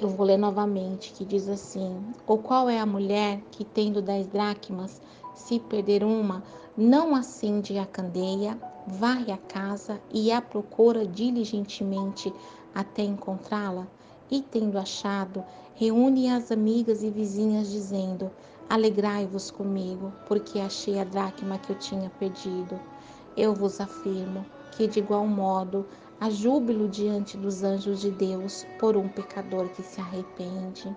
[0.00, 4.26] eu vou ler novamente, que diz assim: Ou qual é a mulher que, tendo dez
[4.26, 5.00] dracmas,
[5.36, 6.42] se perder uma,
[6.76, 12.34] não acende a candeia, varre a casa e a procura diligentemente
[12.74, 13.86] até encontrá-la?
[14.30, 18.30] E tendo achado, reúne as amigas e vizinhas, dizendo:
[18.68, 22.80] Alegrai-vos comigo, porque achei a dracma que eu tinha perdido.
[23.36, 25.86] Eu vos afirmo que, de igual modo,
[26.20, 30.94] há júbilo diante dos anjos de Deus por um pecador que se arrepende.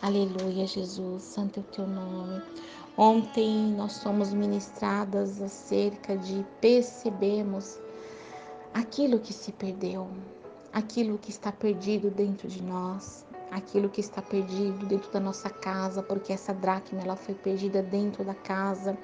[0.00, 2.42] Aleluia, Jesus, santo é o teu nome.
[2.96, 7.78] Ontem nós somos ministradas acerca de percebemos
[8.74, 10.08] aquilo que se perdeu,
[10.72, 16.02] aquilo que está perdido dentro de nós, aquilo que está perdido dentro da nossa casa,
[16.02, 18.96] porque essa dracma ela foi perdida dentro da casa.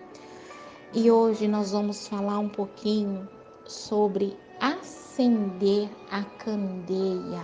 [0.93, 3.29] E hoje nós vamos falar um pouquinho
[3.67, 7.43] sobre acender a candeia.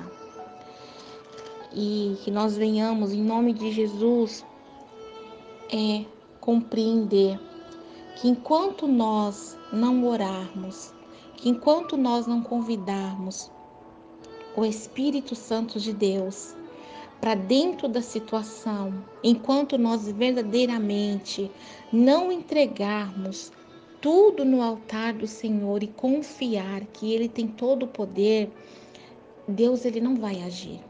[1.72, 4.44] E que nós venhamos em nome de Jesus
[5.72, 6.04] é
[6.40, 7.38] compreender
[8.20, 10.92] que enquanto nós não orarmos,
[11.36, 13.50] que enquanto nós não convidarmos
[14.56, 16.54] o Espírito Santo de Deus
[17.20, 21.50] para dentro da situação, enquanto nós verdadeiramente
[21.92, 23.52] não entregarmos
[24.00, 28.50] tudo no altar do Senhor e confiar que Ele tem todo o poder,
[29.46, 30.80] Deus ele não vai agir.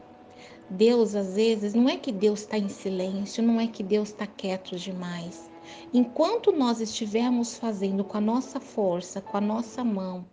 [0.69, 4.25] Deus, às vezes, não é que Deus está em silêncio, não é que Deus está
[4.25, 5.51] quieto demais.
[5.93, 10.25] Enquanto nós estivermos fazendo com a nossa força, com a nossa mão,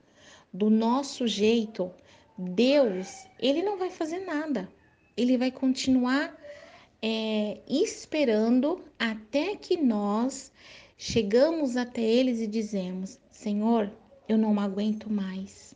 [0.53, 1.91] do nosso jeito,
[2.39, 4.69] Deus, ele não vai fazer nada.
[5.17, 6.33] Ele vai continuar
[7.03, 10.53] é, esperando até que nós
[10.97, 13.91] chegamos até eles e dizemos: Senhor,
[14.29, 15.75] eu não aguento mais,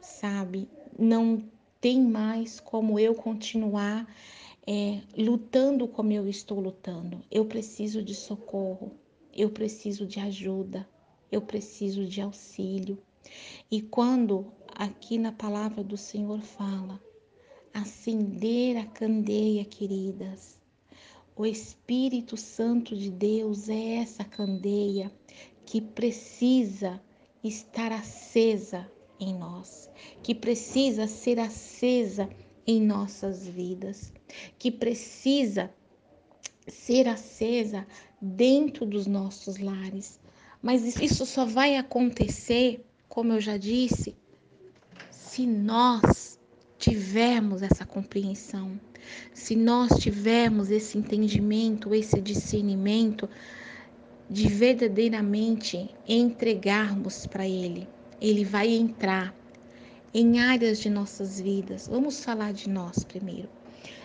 [0.00, 0.68] sabe?
[0.96, 1.42] Não
[1.80, 4.06] tem mais como eu continuar
[4.66, 7.20] é, lutando como eu estou lutando.
[7.30, 8.92] Eu preciso de socorro,
[9.34, 10.88] eu preciso de ajuda,
[11.32, 12.96] eu preciso de auxílio.
[13.70, 16.98] E quando aqui na palavra do Senhor fala,
[17.70, 20.58] acender a candeia, queridas,
[21.36, 25.12] o Espírito Santo de Deus é essa candeia
[25.66, 26.98] que precisa
[27.44, 28.90] estar acesa
[29.20, 29.90] em nós,
[30.22, 32.26] que precisa ser acesa
[32.66, 34.10] em nossas vidas,
[34.58, 35.70] que precisa
[36.66, 37.86] ser acesa
[38.18, 40.18] dentro dos nossos lares.
[40.62, 44.16] Mas isso só vai acontecer, como eu já disse,
[45.40, 46.38] se nós
[46.78, 48.78] tivermos essa compreensão,
[49.32, 53.26] se nós tivermos esse entendimento, esse discernimento
[54.28, 57.88] de verdadeiramente entregarmos para Ele
[58.20, 59.34] ele vai entrar
[60.12, 61.88] em áreas de nossas vidas.
[61.88, 63.48] Vamos falar de nós primeiro.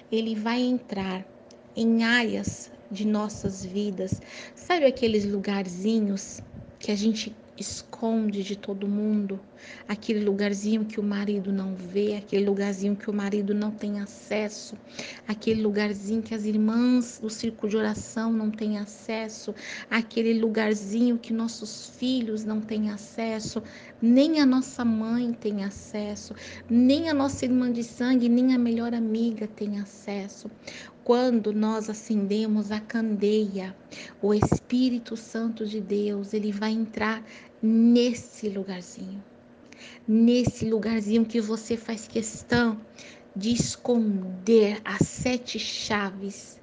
[0.09, 1.27] Ele vai entrar
[1.75, 4.21] em áreas de nossas vidas.
[4.55, 6.39] Sabe aqueles lugarzinhos
[6.79, 9.39] que a gente esconde de todo mundo,
[9.87, 14.77] aquele lugarzinho que o marido não vê, aquele lugarzinho que o marido não tem acesso,
[15.27, 19.53] aquele lugarzinho que as irmãs do círculo de oração não têm acesso,
[19.89, 23.63] aquele lugarzinho que nossos filhos não têm acesso,
[24.01, 26.33] nem a nossa mãe tem acesso,
[26.69, 30.49] nem a nossa irmã de sangue, nem a melhor amiga tem acesso.
[31.05, 33.75] Quando nós acendemos a candeia,
[34.19, 37.23] o Espírito Santo de Deus, ele vai entrar
[37.61, 39.23] nesse lugarzinho.
[40.07, 42.79] Nesse lugarzinho que você faz questão
[43.35, 46.61] de esconder as sete chaves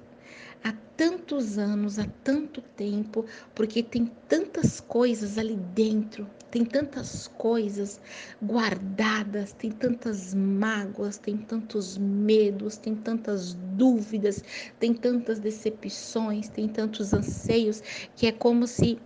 [0.63, 7.99] há tantos anos, há tanto tempo, porque tem tantas coisas ali dentro, tem tantas coisas
[8.41, 14.43] guardadas, tem tantas mágoas, tem tantos medos, tem tantas dúvidas,
[14.79, 17.81] tem tantas decepções, tem tantos anseios,
[18.15, 18.97] que é como se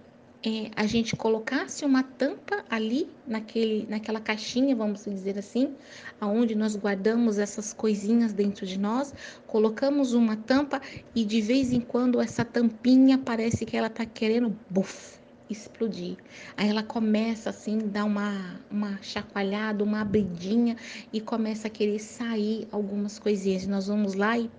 [0.47, 5.75] é, a gente colocasse uma tampa ali naquele, naquela caixinha, vamos dizer assim,
[6.21, 9.13] aonde nós guardamos essas coisinhas dentro de nós,
[9.45, 10.81] colocamos uma tampa
[11.13, 16.15] e de vez em quando essa tampinha parece que ela está querendo buf, explodir.
[16.55, 20.77] Aí ela começa assim, dar uma, uma chacoalhada, uma abridinha
[21.12, 23.67] e começa a querer sair algumas coisinhas.
[23.67, 24.50] Nós vamos lá e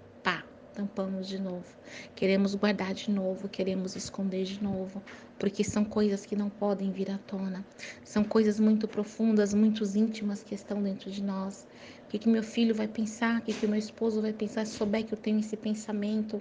[0.78, 1.66] tampamos de novo.
[2.14, 5.02] Queremos guardar de novo, queremos esconder de novo,
[5.36, 7.66] porque são coisas que não podem vir à tona.
[8.04, 11.66] São coisas muito profundas, muito íntimas que estão dentro de nós.
[12.04, 13.40] O que, que meu filho vai pensar?
[13.40, 16.40] O que, que meu esposo vai pensar se souber que eu tenho esse pensamento?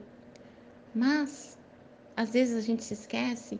[0.93, 1.57] Mas
[2.15, 3.59] às vezes a gente se esquece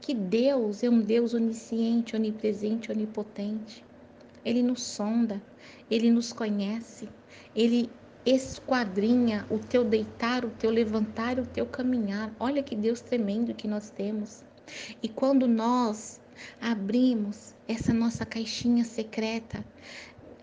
[0.00, 3.84] que Deus é um Deus onisciente, onipresente, onipotente.
[4.42, 5.42] Ele nos sonda,
[5.90, 7.10] ele nos conhece,
[7.54, 7.90] ele
[8.24, 12.32] esquadrinha o teu deitar, o teu levantar, o teu caminhar.
[12.38, 14.44] Olha que Deus tremendo que nós temos.
[15.02, 16.20] E quando nós
[16.60, 19.64] abrimos essa nossa caixinha secreta,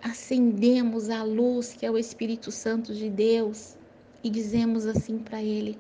[0.02, 3.78] acendemos a luz que é o Espírito Santo de Deus
[4.24, 5.80] e dizemos assim para ele: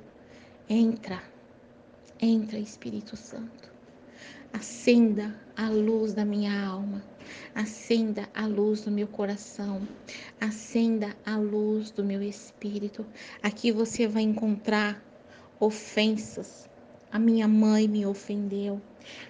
[0.70, 1.22] entra,
[2.20, 3.72] entra Espírito Santo,
[4.54, 7.04] acenda a luz da minha alma,
[7.54, 9.88] acenda a luz do meu coração,
[10.40, 13.06] acenda a luz do meu espírito.
[13.42, 15.04] Aqui você vai encontrar
[15.60, 16.70] ofensas.
[17.12, 18.82] A minha mãe me ofendeu.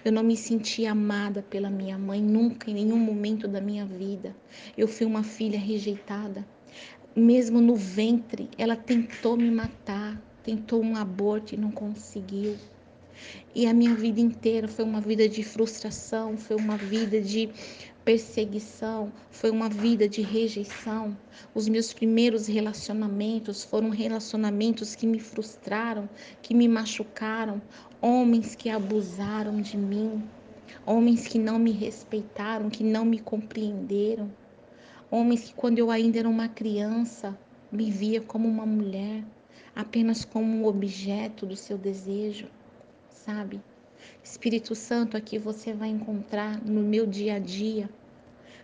[0.04, 4.34] Eu não me senti amada pela minha mãe nunca, em nenhum momento da minha vida.
[4.76, 6.46] Eu fui uma filha rejeitada.
[7.14, 12.56] Mesmo no ventre, ela tentou me matar, tentou um aborto e não conseguiu.
[13.54, 17.50] E a minha vida inteira foi uma vida de frustração, foi uma vida de
[18.04, 21.16] perseguição, foi uma vida de rejeição.
[21.54, 26.08] Os meus primeiros relacionamentos foram relacionamentos que me frustraram,
[26.40, 27.60] que me machucaram,
[28.00, 30.22] homens que abusaram de mim,
[30.84, 34.30] homens que não me respeitaram, que não me compreenderam,
[35.10, 37.36] homens que quando eu ainda era uma criança
[37.72, 39.24] me via como uma mulher,
[39.74, 42.48] apenas como um objeto do seu desejo,
[43.26, 43.60] sabe?
[44.22, 47.90] Espírito Santo, aqui você vai encontrar no meu dia a dia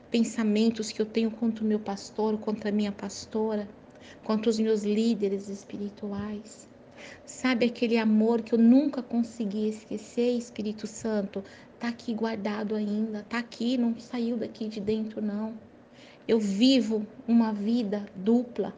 [0.08, 3.68] pensamentos que eu tenho contra o meu pastor, contra a minha pastora,
[4.22, 6.68] contra os meus líderes espirituais.
[7.26, 11.42] Sabe aquele amor que eu nunca consegui esquecer, Espírito Santo?
[11.80, 15.54] Tá aqui guardado ainda, tá aqui, não saiu daqui de dentro não.
[16.28, 18.72] Eu vivo uma vida dupla.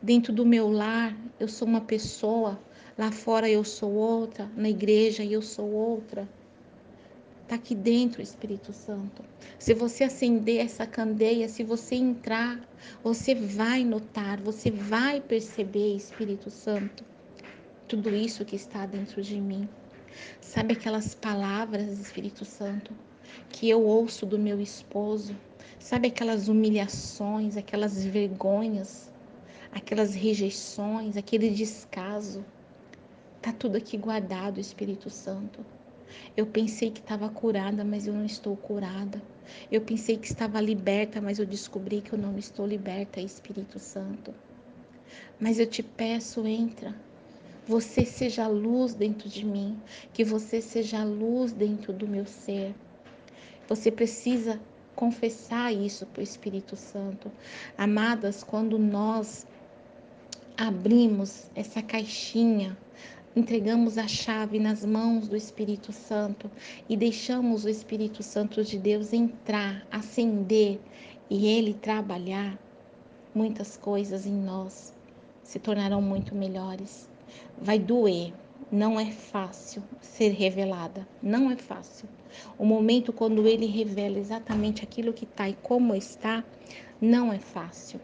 [0.00, 2.60] Dentro do meu lar, eu sou uma pessoa
[2.98, 6.26] Lá fora eu sou outra, na igreja eu sou outra.
[7.42, 9.22] Está aqui dentro o Espírito Santo.
[9.58, 12.58] Se você acender essa candeia, se você entrar,
[13.04, 17.04] você vai notar, você vai perceber, Espírito Santo,
[17.86, 19.68] tudo isso que está dentro de mim.
[20.40, 22.94] Sabe aquelas palavras, Espírito Santo,
[23.50, 25.36] que eu ouço do meu esposo?
[25.78, 29.12] Sabe aquelas humilhações, aquelas vergonhas,
[29.70, 32.42] aquelas rejeições, aquele descaso?
[33.46, 35.64] Tá tudo aqui guardado, Espírito Santo.
[36.36, 39.22] Eu pensei que estava curada, mas eu não estou curada.
[39.70, 44.34] Eu pensei que estava liberta, mas eu descobri que eu não estou liberta, Espírito Santo.
[45.38, 46.92] Mas eu te peço, entra.
[47.68, 49.80] Você seja luz dentro de mim,
[50.12, 52.74] que você seja luz dentro do meu ser.
[53.68, 54.60] Você precisa
[54.96, 57.30] confessar isso para o Espírito Santo.
[57.78, 59.46] Amadas, quando nós
[60.56, 62.76] abrimos essa caixinha
[63.36, 66.50] entregamos a chave nas mãos do Espírito Santo
[66.88, 70.80] e deixamos o Espírito Santo de Deus entrar, acender
[71.28, 72.58] e ele trabalhar,
[73.34, 74.94] muitas coisas em nós
[75.42, 77.10] se tornarão muito melhores.
[77.60, 78.32] Vai doer,
[78.72, 82.08] não é fácil ser revelada, não é fácil.
[82.58, 86.42] O momento quando ele revela exatamente aquilo que está e como está,
[86.98, 88.00] não é fácil.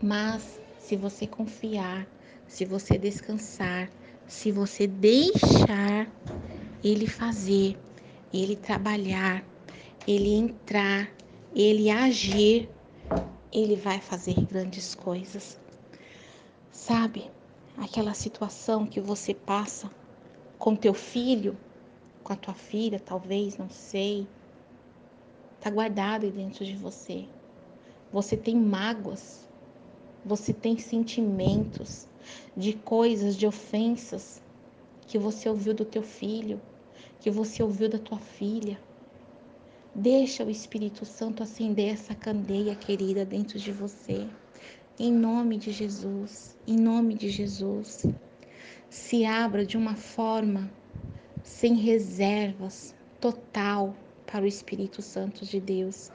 [0.00, 2.06] Mas se você confiar,
[2.46, 3.90] se você descansar,
[4.26, 6.10] se você deixar
[6.82, 7.76] ele fazer,
[8.32, 9.44] ele trabalhar,
[10.06, 11.10] ele entrar,
[11.54, 12.68] ele agir,
[13.52, 15.58] ele vai fazer grandes coisas.
[16.72, 17.30] Sabe?
[17.78, 19.90] Aquela situação que você passa
[20.58, 21.56] com teu filho,
[22.22, 24.26] com a tua filha, talvez, não sei.
[25.60, 27.24] Tá guardado dentro de você.
[28.12, 29.48] Você tem mágoas,
[30.24, 32.06] você tem sentimentos,
[32.56, 34.42] de coisas, de ofensas
[35.06, 36.60] que você ouviu do teu filho,
[37.20, 38.78] que você ouviu da tua filha.
[39.94, 44.26] Deixa o Espírito Santo acender essa candeia querida dentro de você.
[44.98, 48.06] Em nome de Jesus, em nome de Jesus.
[48.88, 50.70] Se abra de uma forma
[51.42, 53.94] sem reservas, total
[54.26, 56.10] para o Espírito Santo de Deus.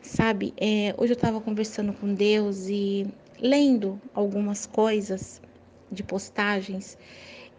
[0.00, 3.06] Sabe, é, hoje eu estava conversando com Deus e
[3.40, 5.40] lendo algumas coisas
[5.90, 6.96] de postagens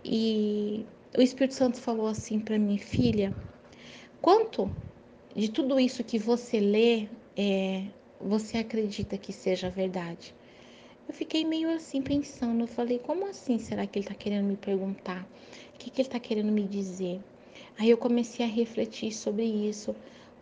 [0.06, 0.86] e
[1.18, 3.36] o Espírito Santo falou assim para mim, filha,
[4.22, 4.72] quanto
[5.36, 7.86] de tudo isso que você lê é,
[8.20, 10.34] você acredita que seja verdade?
[11.08, 14.56] Eu fiquei meio assim pensando, eu falei, como assim será que ele está querendo me
[14.56, 15.28] perguntar?
[15.74, 17.20] O que, que ele está querendo me dizer?
[17.78, 19.96] Aí eu comecei a refletir sobre isso.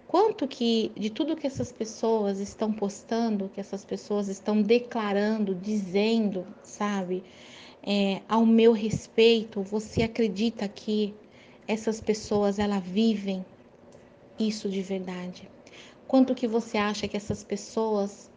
[0.10, 6.46] Quanto que de tudo que essas pessoas estão postando, que essas pessoas estão declarando, dizendo,
[6.64, 7.24] sabe?
[7.84, 11.14] é, ao meu respeito, você acredita que
[11.68, 13.46] essas pessoas elas vivem
[14.38, 15.50] isso de verdade?
[16.08, 18.30] Quanto que você acha que essas pessoas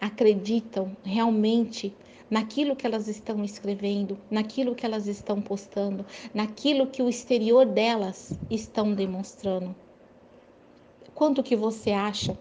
[0.00, 1.94] acreditam realmente
[2.28, 6.04] naquilo que elas estão escrevendo, naquilo que elas estão postando,
[6.34, 9.74] naquilo que o exterior delas estão demonstrando?
[11.20, 12.34] Quanto que você acha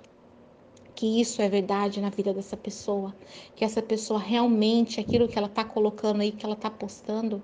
[0.96, 3.14] que isso é verdade na vida dessa pessoa,
[3.54, 7.44] que essa pessoa realmente, aquilo que ela está colocando aí, que ela está postando,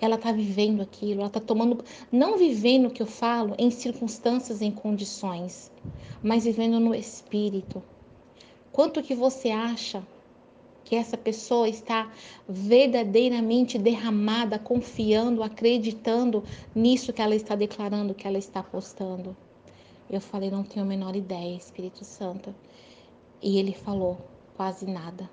[0.00, 4.62] ela está vivendo aquilo, ela está tomando, não vivendo o que eu falo em circunstâncias,
[4.62, 5.70] em condições,
[6.22, 7.82] mas vivendo no espírito.
[8.72, 10.02] Quanto que você acha
[10.84, 12.10] que essa pessoa está
[12.48, 16.42] verdadeiramente derramada, confiando, acreditando
[16.74, 19.36] nisso que ela está declarando, que ela está postando?
[20.08, 22.54] Eu falei, não tenho a menor ideia, Espírito Santo.
[23.42, 24.20] E ele falou,
[24.56, 25.28] quase nada.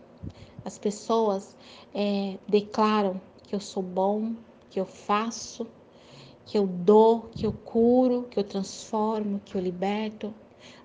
[0.66, 1.56] As pessoas
[1.94, 4.34] é, declaram que eu sou bom,
[4.70, 5.68] que eu faço,
[6.46, 10.34] que eu dou, que eu curo, que eu transformo, que eu liberto.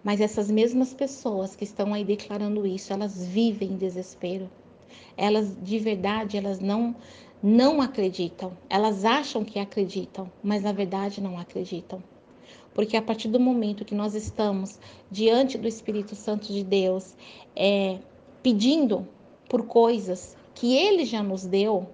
[0.04, 4.50] Mas essas mesmas pessoas que estão aí declarando isso, elas vivem em desespero.
[5.16, 6.94] Elas de verdade, elas não
[7.42, 8.52] não acreditam.
[8.68, 12.02] Elas acham que acreditam, mas na verdade não acreditam.
[12.78, 14.78] Porque a partir do momento que nós estamos
[15.10, 17.16] diante do Espírito Santo de Deus,
[17.56, 17.98] é,
[18.40, 19.04] pedindo
[19.48, 21.88] por coisas que Ele já nos deu,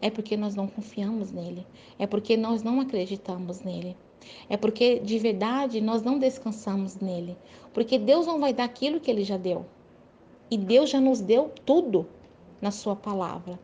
[0.00, 1.66] é porque nós não confiamos nele,
[1.98, 3.96] é porque nós não acreditamos nele,
[4.48, 7.36] é porque de verdade nós não descansamos nele,
[7.74, 9.66] porque Deus não vai dar aquilo que Ele já deu.
[10.48, 12.06] E Deus já nos deu tudo
[12.62, 13.58] na Sua palavra.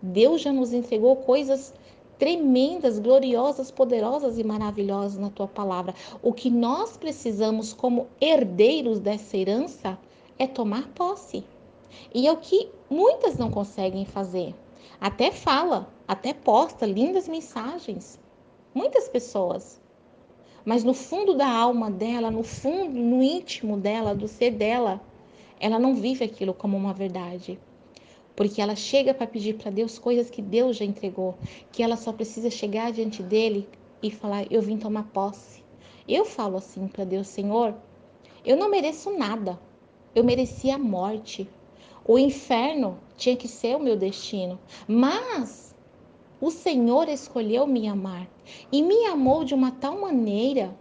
[0.00, 1.74] Deus já nos entregou coisas
[2.20, 5.94] tremendas, gloriosas, poderosas e maravilhosas na tua palavra.
[6.22, 9.98] O que nós precisamos como herdeiros dessa herança
[10.38, 11.42] é tomar posse.
[12.14, 14.54] E é o que muitas não conseguem fazer.
[15.00, 18.20] Até fala, até posta lindas mensagens.
[18.74, 19.80] Muitas pessoas.
[20.62, 25.00] Mas no fundo da alma dela, no fundo, no íntimo dela, do ser dela,
[25.58, 27.58] ela não vive aquilo como uma verdade
[28.36, 31.36] porque ela chega para pedir para Deus coisas que Deus já entregou,
[31.72, 33.68] que ela só precisa chegar diante dele
[34.02, 35.62] e falar: Eu vim tomar posse.
[36.08, 37.74] Eu falo assim para Deus: Senhor,
[38.44, 39.60] eu não mereço nada,
[40.14, 41.48] eu merecia a morte.
[42.04, 44.58] O inferno tinha que ser o meu destino,
[44.88, 45.74] mas
[46.40, 48.26] o Senhor escolheu me amar
[48.72, 50.74] e me amou de uma tal maneira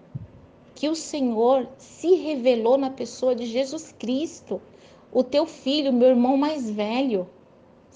[0.73, 4.61] que o Senhor se revelou na pessoa de Jesus Cristo,
[5.11, 7.27] o teu filho, meu irmão mais velho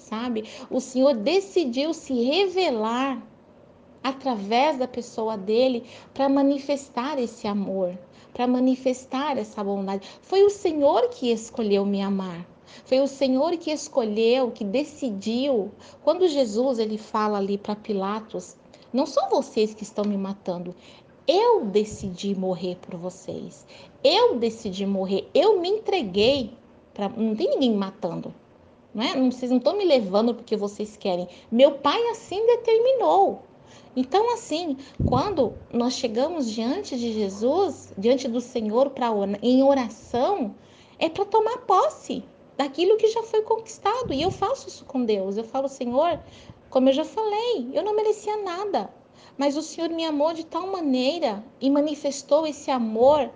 [0.04, 0.46] sabe?
[0.70, 3.22] O Senhor decidiu se revelar
[4.04, 5.84] através da pessoa dele
[6.14, 7.98] para manifestar esse amor,
[8.34, 10.08] para manifestar essa bondade.
[10.22, 12.46] Foi o Senhor que escolheu me amar.
[12.86, 15.72] Foi o Senhor que escolheu, que decidiu.
[16.04, 18.56] Quando Jesus ele fala ali para Pilatos,
[18.92, 20.76] não são vocês que estão me matando.
[21.28, 23.66] Eu decidi morrer por vocês.
[24.04, 25.30] Eu decidi morrer.
[25.34, 26.52] Eu me entreguei.
[26.94, 27.08] Pra...
[27.10, 28.34] Não tem ninguém matando.
[28.94, 29.32] Não é?
[29.32, 31.28] Vocês não estão me levando porque vocês querem.
[31.52, 33.42] Meu pai assim determinou.
[33.96, 34.78] Então, assim,
[35.08, 39.08] quando nós chegamos diante de Jesus, diante do Senhor para
[39.42, 40.56] em oração,
[40.98, 42.24] é para tomar posse
[42.58, 44.14] daquilo que já foi conquistado.
[44.14, 45.38] E eu faço isso com Deus.
[45.38, 46.20] Eu falo, Senhor,
[46.70, 48.92] como eu já falei, eu não merecia nada,
[49.38, 53.30] mas o Senhor me amou de tal maneira e manifestou esse amor,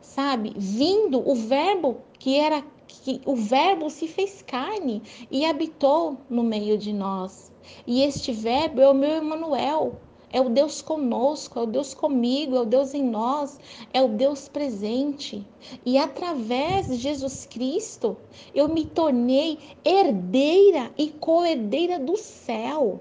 [0.00, 0.52] sabe?
[0.56, 2.64] Vindo o verbo que era
[3.02, 7.52] que o Verbo se fez carne e habitou no meio de nós.
[7.86, 10.00] E este Verbo é o meu Emanuel,
[10.32, 13.58] é o Deus conosco, é o Deus comigo, é o Deus em nós,
[13.92, 15.46] é o Deus presente.
[15.84, 18.16] E através de Jesus Cristo,
[18.54, 23.00] eu me tornei herdeira e co-herdeira do céu.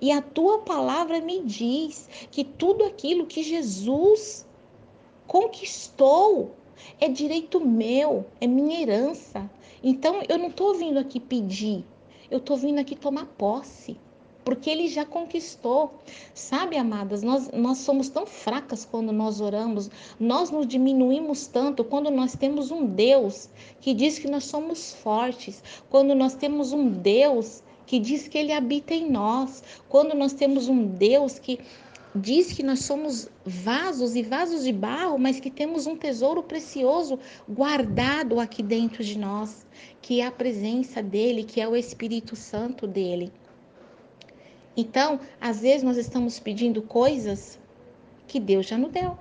[0.00, 4.46] E a tua palavra me diz que tudo aquilo que Jesus
[5.26, 6.54] conquistou
[7.00, 9.50] é direito meu, é minha herança.
[9.82, 11.84] Então eu não estou vindo aqui pedir,
[12.30, 13.96] eu estou vindo aqui tomar posse.
[14.44, 15.94] Porque ele já conquistou.
[16.32, 22.12] Sabe, amadas, nós, nós somos tão fracas quando nós oramos, nós nos diminuímos tanto quando
[22.12, 23.48] nós temos um Deus
[23.80, 25.60] que diz que nós somos fortes,
[25.90, 30.68] quando nós temos um Deus que diz que ele habita em nós, quando nós temos
[30.68, 31.58] um Deus que
[32.16, 37.18] diz que nós somos vasos e vasos de barro, mas que temos um tesouro precioso
[37.48, 39.66] guardado aqui dentro de nós,
[40.00, 43.32] que é a presença dele, que é o Espírito Santo dele.
[44.76, 47.58] Então, às vezes nós estamos pedindo coisas
[48.26, 49.18] que Deus já nos deu.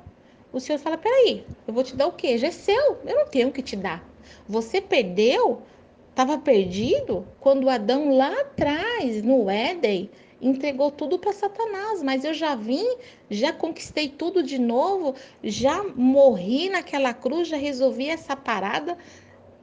[0.52, 2.38] O Senhor fala: peraí, eu vou te dar o quê?
[2.38, 4.04] Já é seu, eu não tenho que te dar.
[4.48, 5.62] Você perdeu
[6.16, 10.10] Estava perdido quando Adão lá atrás, no Éden,
[10.46, 12.86] entregou tudo para Satanás, mas eu já vim,
[13.30, 18.96] já conquistei tudo de novo, já morri naquela cruz, já resolvi essa parada,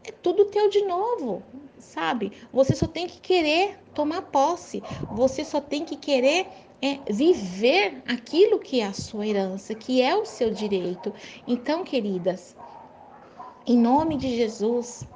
[0.05, 1.43] é tudo teu de novo,
[1.79, 2.33] sabe?
[2.53, 6.49] Você só tem que querer tomar posse, você só tem que querer
[6.83, 11.15] é, viver aquilo que é a sua herança, que é o seu direito.
[11.47, 12.57] Então, queridas,
[13.65, 15.07] em nome de Jesus,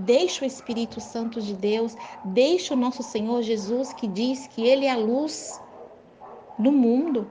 [0.00, 1.94] Deixa o Espírito Santo de Deus,
[2.24, 5.60] deixa o nosso Senhor Jesus, que diz que Ele é a luz
[6.58, 7.30] do mundo,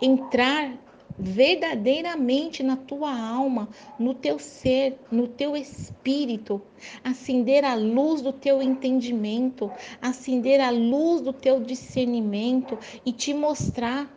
[0.00, 0.78] entrar
[1.18, 3.68] verdadeiramente na tua alma,
[3.98, 6.62] no teu ser, no teu espírito,
[7.02, 9.70] acender a luz do teu entendimento,
[10.00, 14.08] acender a luz do teu discernimento e te mostrar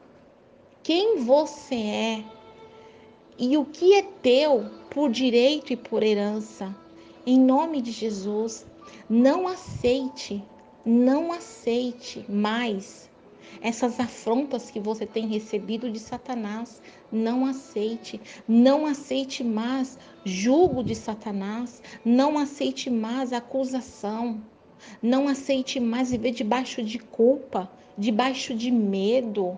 [0.83, 2.23] quem você é
[3.37, 6.84] e o que é teu por direito e por herança.
[7.25, 8.67] Em nome de Jesus,
[9.09, 10.43] não aceite,
[10.85, 13.09] não aceite mais
[13.61, 16.81] essas afrontas que você tem recebido de Satanás.
[17.11, 24.41] Não aceite, não aceite mais julgo de Satanás, não aceite mais acusação,
[25.01, 29.57] não aceite mais viver debaixo de culpa, debaixo de medo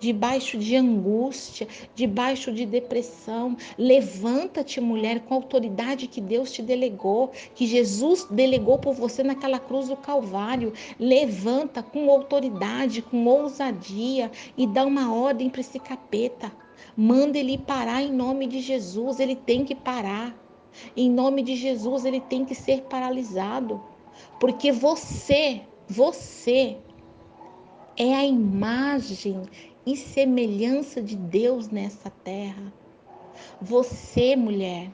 [0.00, 3.56] debaixo de angústia, debaixo de depressão.
[3.78, 9.58] Levanta-te, mulher, com a autoridade que Deus te delegou, que Jesus delegou por você naquela
[9.58, 10.72] cruz do Calvário.
[10.98, 16.50] Levanta com autoridade, com ousadia e dá uma ordem para esse capeta.
[16.96, 20.34] Manda ele parar em nome de Jesus, ele tem que parar.
[20.96, 23.82] Em nome de Jesus, ele tem que ser paralisado.
[24.38, 26.76] Porque você, você
[27.96, 29.42] é a imagem
[29.92, 32.72] e semelhança de Deus nessa terra.
[33.60, 34.88] Você, mulher,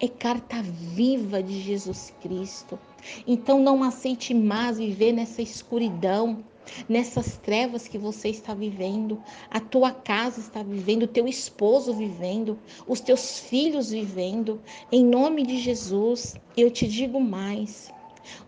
[0.00, 2.76] é carta viva de Jesus Cristo.
[3.24, 6.44] Então não aceite mais viver nessa escuridão,
[6.88, 12.58] nessas trevas que você está vivendo, a tua casa está vivendo, o teu esposo vivendo,
[12.86, 14.60] os teus filhos vivendo.
[14.90, 17.92] Em nome de Jesus, eu te digo mais.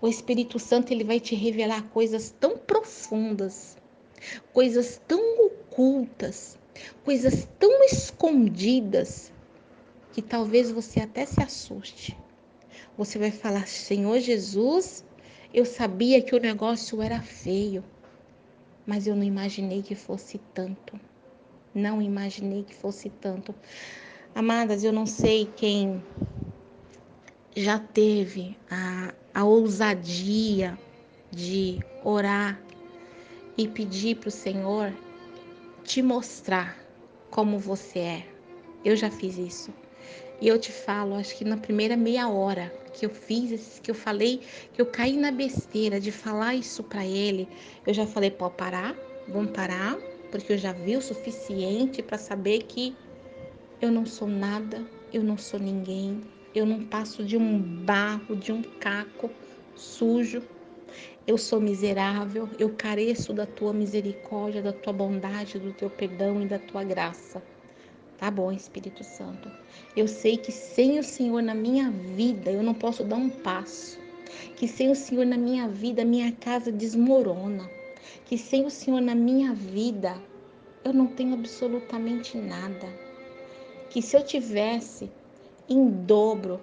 [0.00, 3.76] O Espírito Santo ele vai te revelar coisas tão profundas,
[4.52, 6.56] coisas tão ocultas,
[7.04, 9.32] coisas tão escondidas
[10.12, 12.16] que talvez você até se assuste.
[12.96, 15.04] Você vai falar: Senhor Jesus,
[15.52, 17.84] eu sabia que o negócio era feio,
[18.86, 20.98] mas eu não imaginei que fosse tanto.
[21.74, 23.52] Não imaginei que fosse tanto.
[24.32, 26.02] Amadas, eu não sei quem
[27.56, 30.78] já teve a, a ousadia
[31.32, 32.60] de orar
[33.56, 34.92] e pedir para o Senhor
[35.84, 36.78] te mostrar
[37.30, 38.26] como você é.
[38.84, 39.72] Eu já fiz isso.
[40.40, 43.94] E eu te falo, acho que na primeira meia hora que eu fiz, que eu
[43.94, 44.40] falei,
[44.72, 47.48] que eu caí na besteira de falar isso para ele,
[47.86, 48.94] eu já falei, pode parar,
[49.28, 49.96] vamos parar,
[50.30, 52.96] porque eu já vi o suficiente para saber que
[53.80, 56.20] eu não sou nada, eu não sou ninguém,
[56.54, 59.30] eu não passo de um barro, de um caco
[59.74, 60.42] sujo
[61.26, 66.46] eu sou miserável, eu careço da tua misericórdia, da tua bondade, do teu perdão e
[66.46, 67.42] da tua graça.
[68.18, 69.50] Tá bom, Espírito Santo.
[69.96, 73.98] Eu sei que sem o Senhor na minha vida eu não posso dar um passo.
[74.56, 77.68] Que sem o Senhor na minha vida minha casa desmorona.
[78.24, 80.16] Que sem o Senhor na minha vida
[80.84, 82.86] eu não tenho absolutamente nada.
[83.90, 85.10] Que se eu tivesse
[85.68, 86.60] em dobro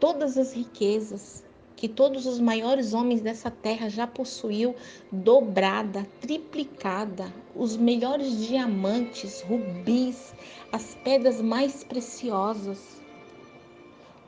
[0.00, 1.41] todas as riquezas,
[1.76, 4.74] que todos os maiores homens dessa terra já possuiu
[5.10, 10.34] dobrada, triplicada, os melhores diamantes, rubis,
[10.70, 13.00] as pedras mais preciosas,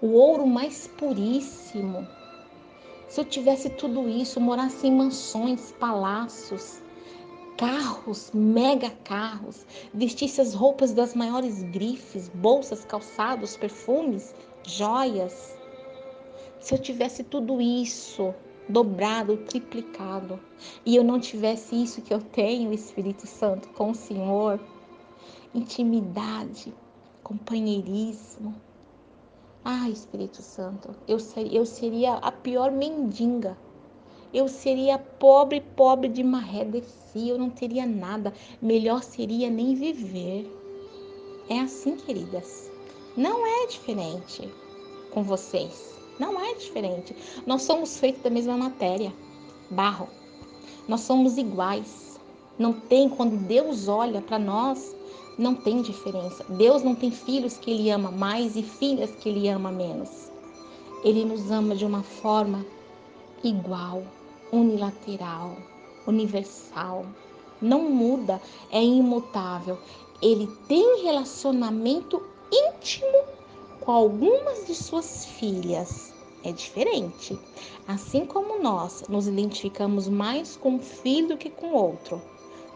[0.01, 2.07] o ouro mais puríssimo.
[3.09, 6.83] Se eu tivesse tudo isso, morasse em mansões, palácios,
[7.57, 14.35] carros, mega carros, vestisse as roupas das maiores grifes, bolsas, calçados, perfumes,
[14.65, 15.54] joias,
[16.65, 18.35] se eu tivesse tudo isso
[18.67, 20.41] dobrado, triplicado,
[20.87, 24.59] e eu não tivesse isso que eu tenho, Espírito Santo, com o Senhor,
[25.55, 26.73] intimidade,
[27.23, 28.55] companheirismo.
[29.63, 33.59] Ah, Espírito Santo, eu seria, eu seria a pior mendiga.
[34.33, 38.33] Eu seria pobre, pobre de maré descia, eu não teria nada.
[38.63, 40.51] Melhor seria nem viver.
[41.51, 42.73] É assim, queridas.
[43.15, 44.49] Não é diferente
[45.13, 45.95] com vocês.
[46.19, 47.15] Não é diferente.
[47.47, 49.13] Nós somos feitos da mesma matéria,
[49.71, 50.09] barro.
[50.87, 52.21] Nós somos iguais.
[52.59, 54.95] Não tem, quando Deus olha para nós,
[55.37, 56.45] não tem diferença.
[56.49, 60.31] Deus não tem filhos que Ele ama mais e filhas que Ele ama menos.
[61.03, 62.65] Ele nos ama de uma forma
[63.43, 64.05] igual,
[64.53, 65.57] unilateral,
[66.07, 67.05] universal.
[67.61, 68.41] Não muda,
[68.71, 69.79] é imutável.
[70.23, 73.25] Ele tem relacionamento íntimo
[73.81, 76.13] com algumas de suas filhas.
[76.43, 77.39] É diferente.
[77.89, 82.21] Assim como nós nos identificamos mais com um filho do que com outro,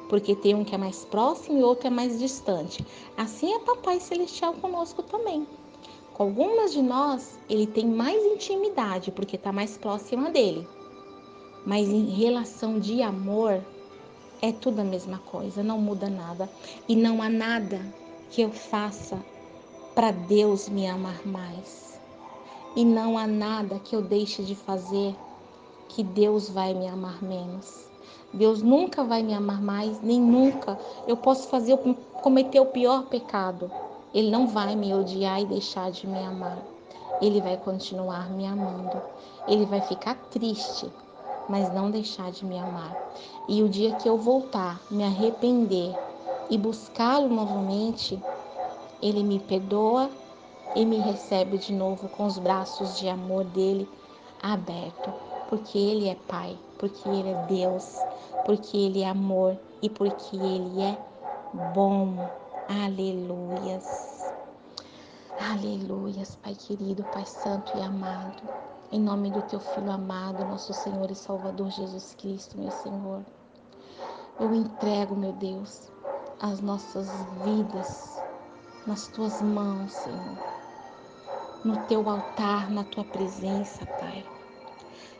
[0.09, 2.85] porque tem um que é mais próximo e outro é mais distante.
[3.17, 5.47] Assim é Papai Celestial conosco também.
[6.15, 10.67] Com algumas de nós, ele tem mais intimidade, porque está mais próxima dele.
[11.65, 13.63] Mas em relação de amor,
[14.41, 16.49] é tudo a mesma coisa, não muda nada.
[16.89, 17.81] E não há nada
[18.31, 19.23] que eu faça
[19.99, 22.01] para Deus me amar mais.
[22.77, 25.13] E não há nada que eu deixe de fazer
[25.89, 27.85] que Deus vai me amar menos.
[28.33, 30.79] Deus nunca vai me amar mais, nem nunca.
[31.09, 31.77] Eu posso fazer
[32.23, 33.69] cometer o pior pecado.
[34.15, 36.59] Ele não vai me odiar e deixar de me amar.
[37.21, 39.03] Ele vai continuar me amando.
[39.49, 40.89] Ele vai ficar triste,
[41.49, 42.97] mas não deixar de me amar.
[43.49, 45.93] E o dia que eu voltar, me arrepender
[46.49, 48.17] e buscá-lo novamente,
[49.01, 50.11] ele me perdoa
[50.75, 53.89] e me recebe de novo com os braços de amor dele
[54.43, 55.13] aberto,
[55.49, 57.97] porque ele é Pai, porque ele é Deus,
[58.45, 60.99] porque ele é amor e porque ele é
[61.75, 62.15] bom.
[62.69, 64.09] Aleluias.
[65.41, 68.43] Aleluias, Pai querido, Pai santo e amado.
[68.91, 73.23] Em nome do teu filho amado, nosso Senhor e Salvador Jesus Cristo, meu Senhor.
[74.41, 75.91] Eu entrego, meu Deus,
[76.41, 77.09] as nossas
[77.45, 78.19] vidas
[78.89, 80.39] nas tuas mãos, Senhor.
[81.63, 84.25] No teu altar, na tua presença, Pai.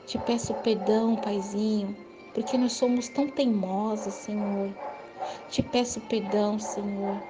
[0.07, 1.95] Te peço perdão, Paizinho,
[2.33, 4.73] porque nós somos tão teimosos, Senhor.
[5.51, 7.23] Te peço perdão, Senhor,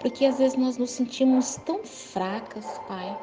[0.00, 3.16] porque às vezes nós nos sentimos tão fracas, Pai.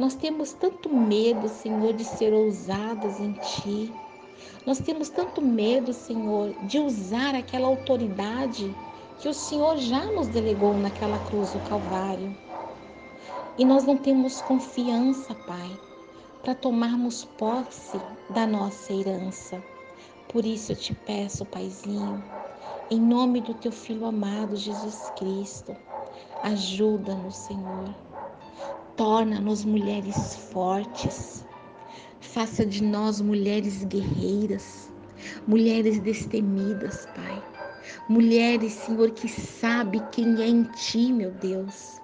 [0.00, 3.92] Nós temos tanto medo, Senhor, de ser ousadas em Ti.
[4.66, 8.74] Nós temos tanto medo, Senhor, de usar aquela autoridade
[9.22, 12.36] que o Senhor já nos delegou naquela cruz do Calvário.
[13.56, 15.78] E nós não temos confiança, Pai,
[16.42, 18.00] para tomarmos posse
[18.30, 19.62] da nossa herança.
[20.28, 22.20] Por isso eu te peço, Paizinho,
[22.90, 25.76] em nome do teu filho amado Jesus Cristo,
[26.42, 27.94] ajuda-nos, Senhor.
[28.96, 31.46] Torna-nos mulheres fortes.
[32.20, 34.90] Faça de nós mulheres guerreiras,
[35.46, 37.51] mulheres destemidas, Pai
[38.08, 42.00] Mulheres, Senhor, que sabe quem é em ti, meu Deus.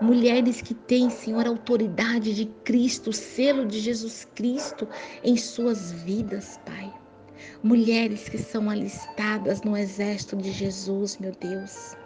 [0.00, 4.86] Mulheres que têm, Senhor, a autoridade de Cristo, o selo de Jesus Cristo
[5.24, 6.92] em suas vidas, Pai.
[7.62, 11.96] Mulheres que são alistadas no exército de Jesus, meu Deus.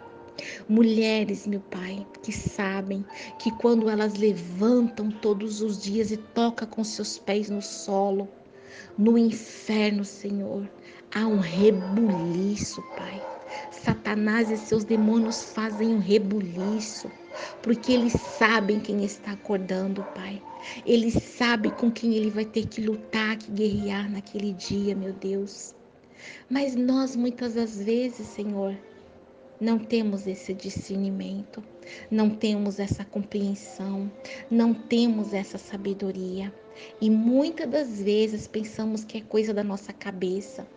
[0.69, 3.05] Mulheres, meu Pai, que sabem
[3.39, 8.27] que quando elas levantam todos os dias e tocam com seus pés no solo,
[8.97, 10.69] no inferno, Senhor,
[11.13, 13.21] há um rebuliço, Pai.
[13.71, 17.09] Satanás e seus demônios fazem um rebuliço,
[17.61, 20.41] porque eles sabem quem está acordando, Pai.
[20.85, 25.73] Eles sabem com quem ele vai ter que lutar, que guerrear naquele dia, meu Deus.
[26.49, 28.75] Mas nós muitas das vezes, Senhor,
[29.59, 31.63] não temos esse discernimento,
[32.11, 34.11] não temos essa compreensão,
[34.51, 36.53] não temos essa sabedoria.
[37.01, 40.67] E muitas das vezes pensamos que é coisa da nossa cabeça,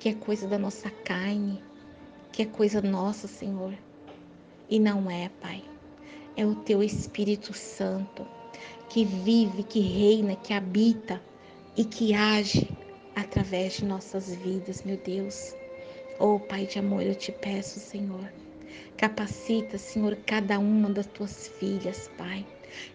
[0.00, 1.62] que é coisa da nossa carne,
[2.32, 3.74] que é coisa nossa, Senhor.
[4.68, 5.62] E não é, Pai.
[6.34, 8.26] É o teu Espírito Santo
[8.88, 11.20] que vive, que reina, que habita
[11.76, 12.66] e que age
[13.14, 15.54] através de nossas vidas, meu Deus.
[16.18, 18.32] Oh, Pai de amor, eu te peço, Senhor.
[18.96, 22.46] Capacita, Senhor, cada uma das tuas filhas, Pai.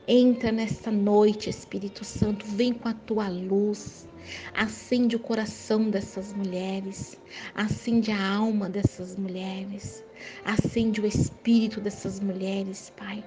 [0.07, 4.07] Entra nesta noite, Espírito Santo, vem com a tua luz.
[4.53, 7.19] Acende o coração dessas mulheres,
[7.53, 10.03] acende a alma dessas mulheres,
[10.43, 13.23] acende o espírito dessas mulheres, Pai.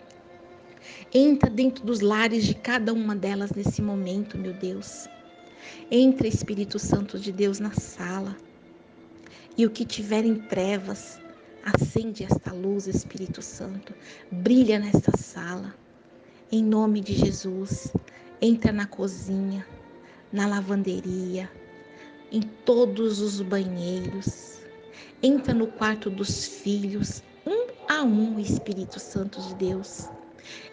[1.12, 5.08] Entra dentro dos lares de cada uma delas nesse momento, meu Deus.
[5.90, 8.36] Entra, Espírito Santo de Deus, na sala.
[9.56, 11.20] E o que tiver em trevas,
[11.64, 13.92] acende esta luz, Espírito Santo.
[14.30, 15.74] Brilha nesta sala.
[16.50, 17.92] Em nome de Jesus,
[18.40, 19.66] entra na cozinha
[20.32, 21.50] na lavanderia,
[22.30, 24.58] em todos os banheiros.
[25.22, 30.08] Entra no quarto dos filhos, um a um, Espírito Santo de Deus.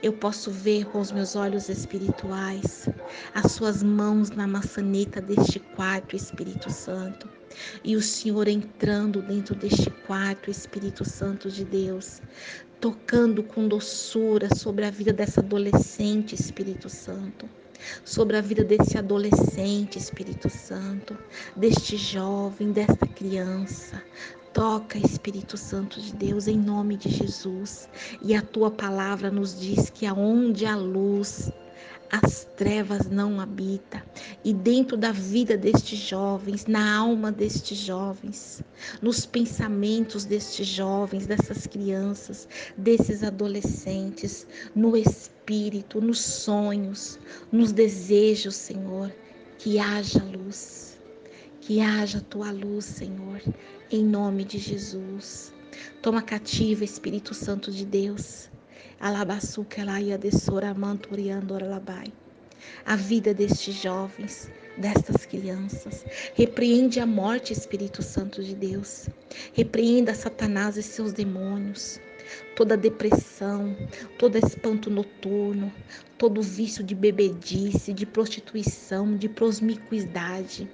[0.02, 2.88] Eu posso ver com os meus olhos espirituais
[3.34, 7.28] as suas mãos na maçaneta deste quarto, Espírito Santo.
[7.84, 12.22] E o Senhor entrando dentro deste quarto, Espírito Santo de Deus,
[12.80, 17.50] tocando com doçura sobre a vida dessa adolescente, Espírito Santo
[18.04, 21.18] sobre a vida desse adolescente, Espírito Santo,
[21.56, 24.02] deste jovem, desta criança.
[24.54, 27.90] Toca, Espírito Santo de Deus, em nome de Jesus.
[28.22, 31.52] E a tua palavra nos diz que aonde há luz,
[32.24, 34.02] as trevas não habitam.
[34.44, 38.64] E dentro da vida destes jovens, na alma destes jovens,
[39.02, 42.48] nos pensamentos destes jovens, dessas crianças,
[42.78, 47.20] desses adolescentes, no espírito, nos sonhos,
[47.52, 49.14] nos desejos, Senhor,
[49.58, 50.98] que haja luz.
[51.62, 53.42] Que haja tua luz, Senhor,
[53.90, 55.52] em nome de Jesus.
[56.02, 58.50] Toma cativa, Espírito Santo de Deus
[62.86, 66.06] a vida destes jovens, destas crianças.
[66.34, 69.08] Repreende a morte, Espírito Santo de Deus.
[69.54, 72.00] Repreenda Satanás e seus demônios.
[72.56, 73.76] Toda depressão,
[74.18, 75.72] todo espanto noturno,
[76.18, 80.68] todo vício de bebedice, de prostituição, de prosmicuidade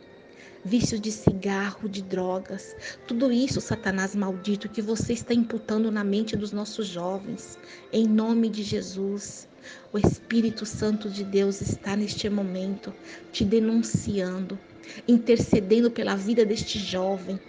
[0.64, 2.76] vício de cigarro, de drogas,
[3.08, 7.58] tudo isso, Satanás maldito, que você está imputando na mente dos nossos jovens,
[7.92, 9.48] em nome de Jesus.
[9.94, 12.94] O Espírito Santo de Deus está neste momento
[13.32, 14.58] te denunciando,
[15.08, 17.40] intercedendo pela vida deste jovem,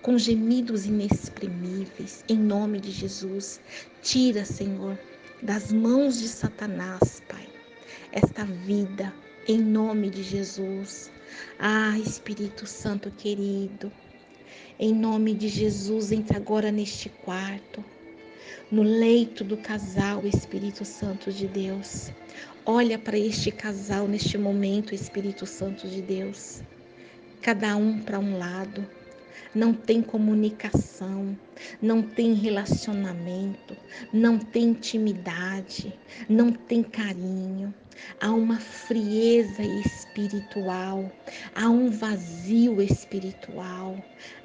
[0.00, 3.60] com gemidos inexprimíveis, em nome de Jesus.
[4.02, 4.98] Tira, Senhor,
[5.40, 7.48] das mãos de Satanás, Pai,
[8.10, 9.12] esta vida,
[9.46, 11.11] em nome de Jesus.
[11.58, 13.92] Ah, Espírito Santo querido,
[14.78, 17.84] em nome de Jesus, entra agora neste quarto,
[18.70, 22.10] no leito do casal, Espírito Santo de Deus.
[22.64, 26.62] Olha para este casal neste momento, Espírito Santo de Deus.
[27.40, 28.86] Cada um para um lado
[29.54, 31.36] não tem comunicação,
[31.80, 33.76] não tem relacionamento,
[34.12, 35.92] não tem intimidade,
[36.28, 37.74] não tem carinho.
[38.20, 41.10] Há uma frieza espiritual,
[41.54, 43.96] há um vazio espiritual,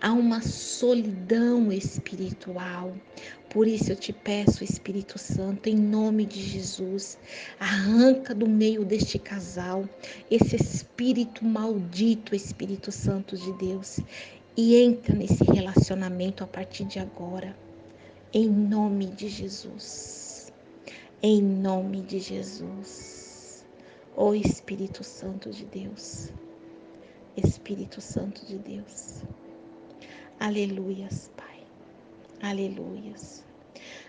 [0.02, 2.94] há uma solidão espiritual.
[3.50, 7.18] Por isso eu te peço, Espírito Santo, em nome de Jesus,
[7.60, 9.88] arranca do meio deste casal
[10.30, 14.00] esse espírito maldito, Espírito Santo de Deus,
[14.56, 17.56] e entra nesse relacionamento a partir de agora,
[18.34, 20.52] em nome de Jesus.
[21.22, 23.17] Em nome de Jesus.
[24.20, 26.34] Ó oh, Espírito Santo de Deus.
[27.36, 29.24] Espírito Santo de Deus.
[30.40, 31.64] Aleluias, Pai.
[32.42, 33.46] Aleluias.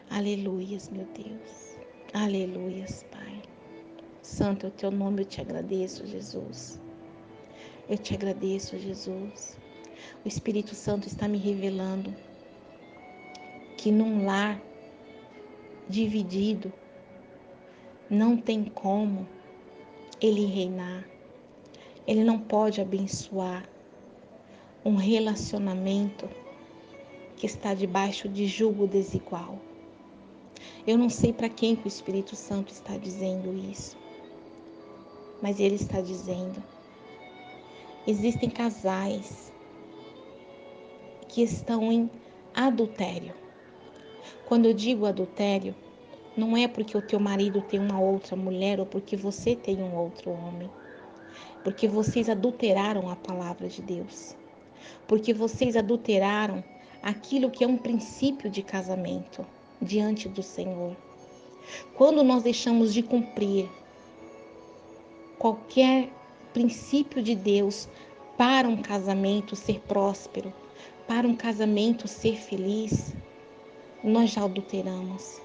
[0.09, 1.76] Aleluias, meu Deus.
[2.14, 3.42] Aleluias, Pai.
[4.22, 6.80] Santo é o teu nome, eu te agradeço, Jesus.
[7.86, 9.59] Eu te agradeço, Jesus.
[10.24, 12.16] O Espírito Santo está me revelando
[13.76, 14.59] que num lar
[15.86, 16.72] dividido
[18.09, 19.28] não tem como
[20.21, 21.05] ele reinar.
[22.07, 23.69] Ele não pode abençoar
[24.85, 26.29] um relacionamento
[27.37, 29.59] que está debaixo de julgo desigual.
[30.87, 33.97] Eu não sei para quem que o Espírito Santo está dizendo isso,
[35.43, 36.62] mas ele está dizendo:
[38.07, 39.53] existem casais
[41.29, 42.11] que estão em
[42.55, 43.35] adultério.
[44.47, 45.75] Quando eu digo adultério,
[46.39, 49.97] não é porque o teu marido tem uma outra mulher ou porque você tem um
[49.97, 50.70] outro homem.
[51.64, 54.36] Porque vocês adulteraram a palavra de Deus.
[55.07, 56.62] Porque vocês adulteraram
[57.03, 59.45] aquilo que é um princípio de casamento
[59.82, 60.97] diante do Senhor.
[61.95, 63.68] Quando nós deixamos de cumprir
[65.39, 66.09] qualquer
[66.55, 67.89] princípio de Deus
[68.36, 70.53] para um casamento ser próspero,
[71.07, 73.12] para um casamento ser feliz,
[74.03, 75.41] nós já adulteramos,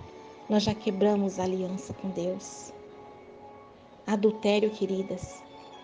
[0.49, 2.73] nós já quebramos a aliança com Deus.
[4.05, 5.41] Adultério, queridas,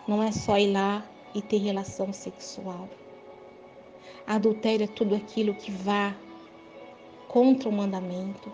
[0.08, 2.90] não é só ir lá e ter relação sexual.
[4.28, 6.16] Adultério é tudo aquilo que vá
[7.28, 8.52] contra o mandamento,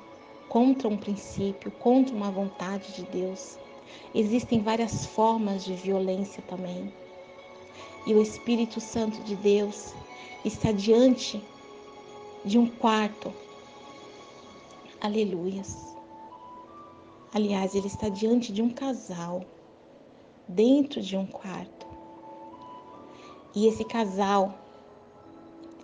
[0.47, 3.57] contra um princípio, contra uma vontade de Deus.
[4.13, 6.93] Existem várias formas de violência também.
[8.05, 9.93] E o Espírito Santo de Deus
[10.43, 11.43] está diante
[12.43, 13.33] de um quarto.
[15.01, 15.94] Aleluias.
[17.35, 19.43] Aliás, ele está diante de um casal,
[20.47, 21.85] dentro de um quarto.
[23.53, 24.57] E esse casal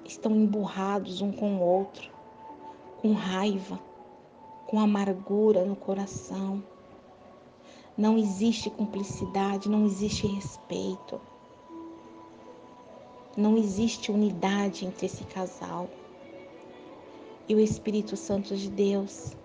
[0.06, 2.10] estão emburrados um com o outro,
[3.02, 3.78] com raiva,
[4.66, 6.64] com amargura no coração.
[7.98, 11.20] Não existe cumplicidade, não existe respeito.
[13.36, 15.90] Não existe unidade entre esse casal.
[17.46, 19.36] E o Espírito Santo de Deus,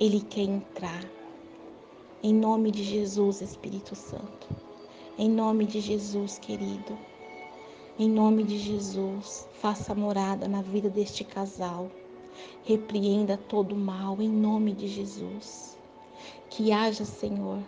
[0.00, 1.04] ele quer entrar.
[2.26, 4.48] Em nome de Jesus, Espírito Santo.
[5.18, 6.96] Em nome de Jesus, querido.
[7.98, 11.90] Em nome de Jesus, faça morada na vida deste casal.
[12.64, 15.78] Repreenda todo mal em nome de Jesus.
[16.48, 17.58] Que haja, Senhor,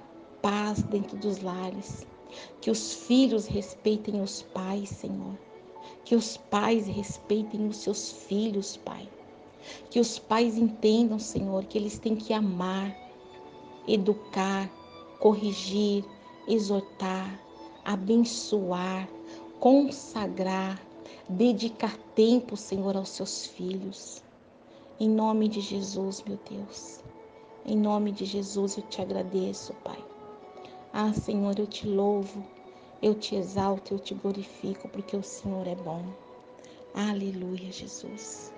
[0.40, 2.07] paz dentro dos lares.
[2.59, 5.36] Que os filhos respeitem os pais, Senhor.
[6.02, 9.07] Que os pais respeitem os seus filhos, Pai.
[9.90, 13.05] Que os pais entendam, Senhor, que eles têm que amar,
[13.87, 14.70] educar,
[15.20, 16.05] corrigir,
[16.49, 17.41] exortar,
[17.84, 19.09] abençoar,
[19.61, 20.80] consagrar,
[21.28, 24.22] dedicar tempo, Senhor, aos seus filhos.
[24.99, 27.01] Em nome de Jesus, meu Deus.
[27.64, 30.03] Em nome de Jesus eu te agradeço, Pai.
[30.93, 32.45] Ah, Senhor, eu te louvo,
[33.03, 36.05] eu te exalto, eu te glorifico, porque o Senhor é bom.
[36.95, 38.55] Aleluia, Jesus.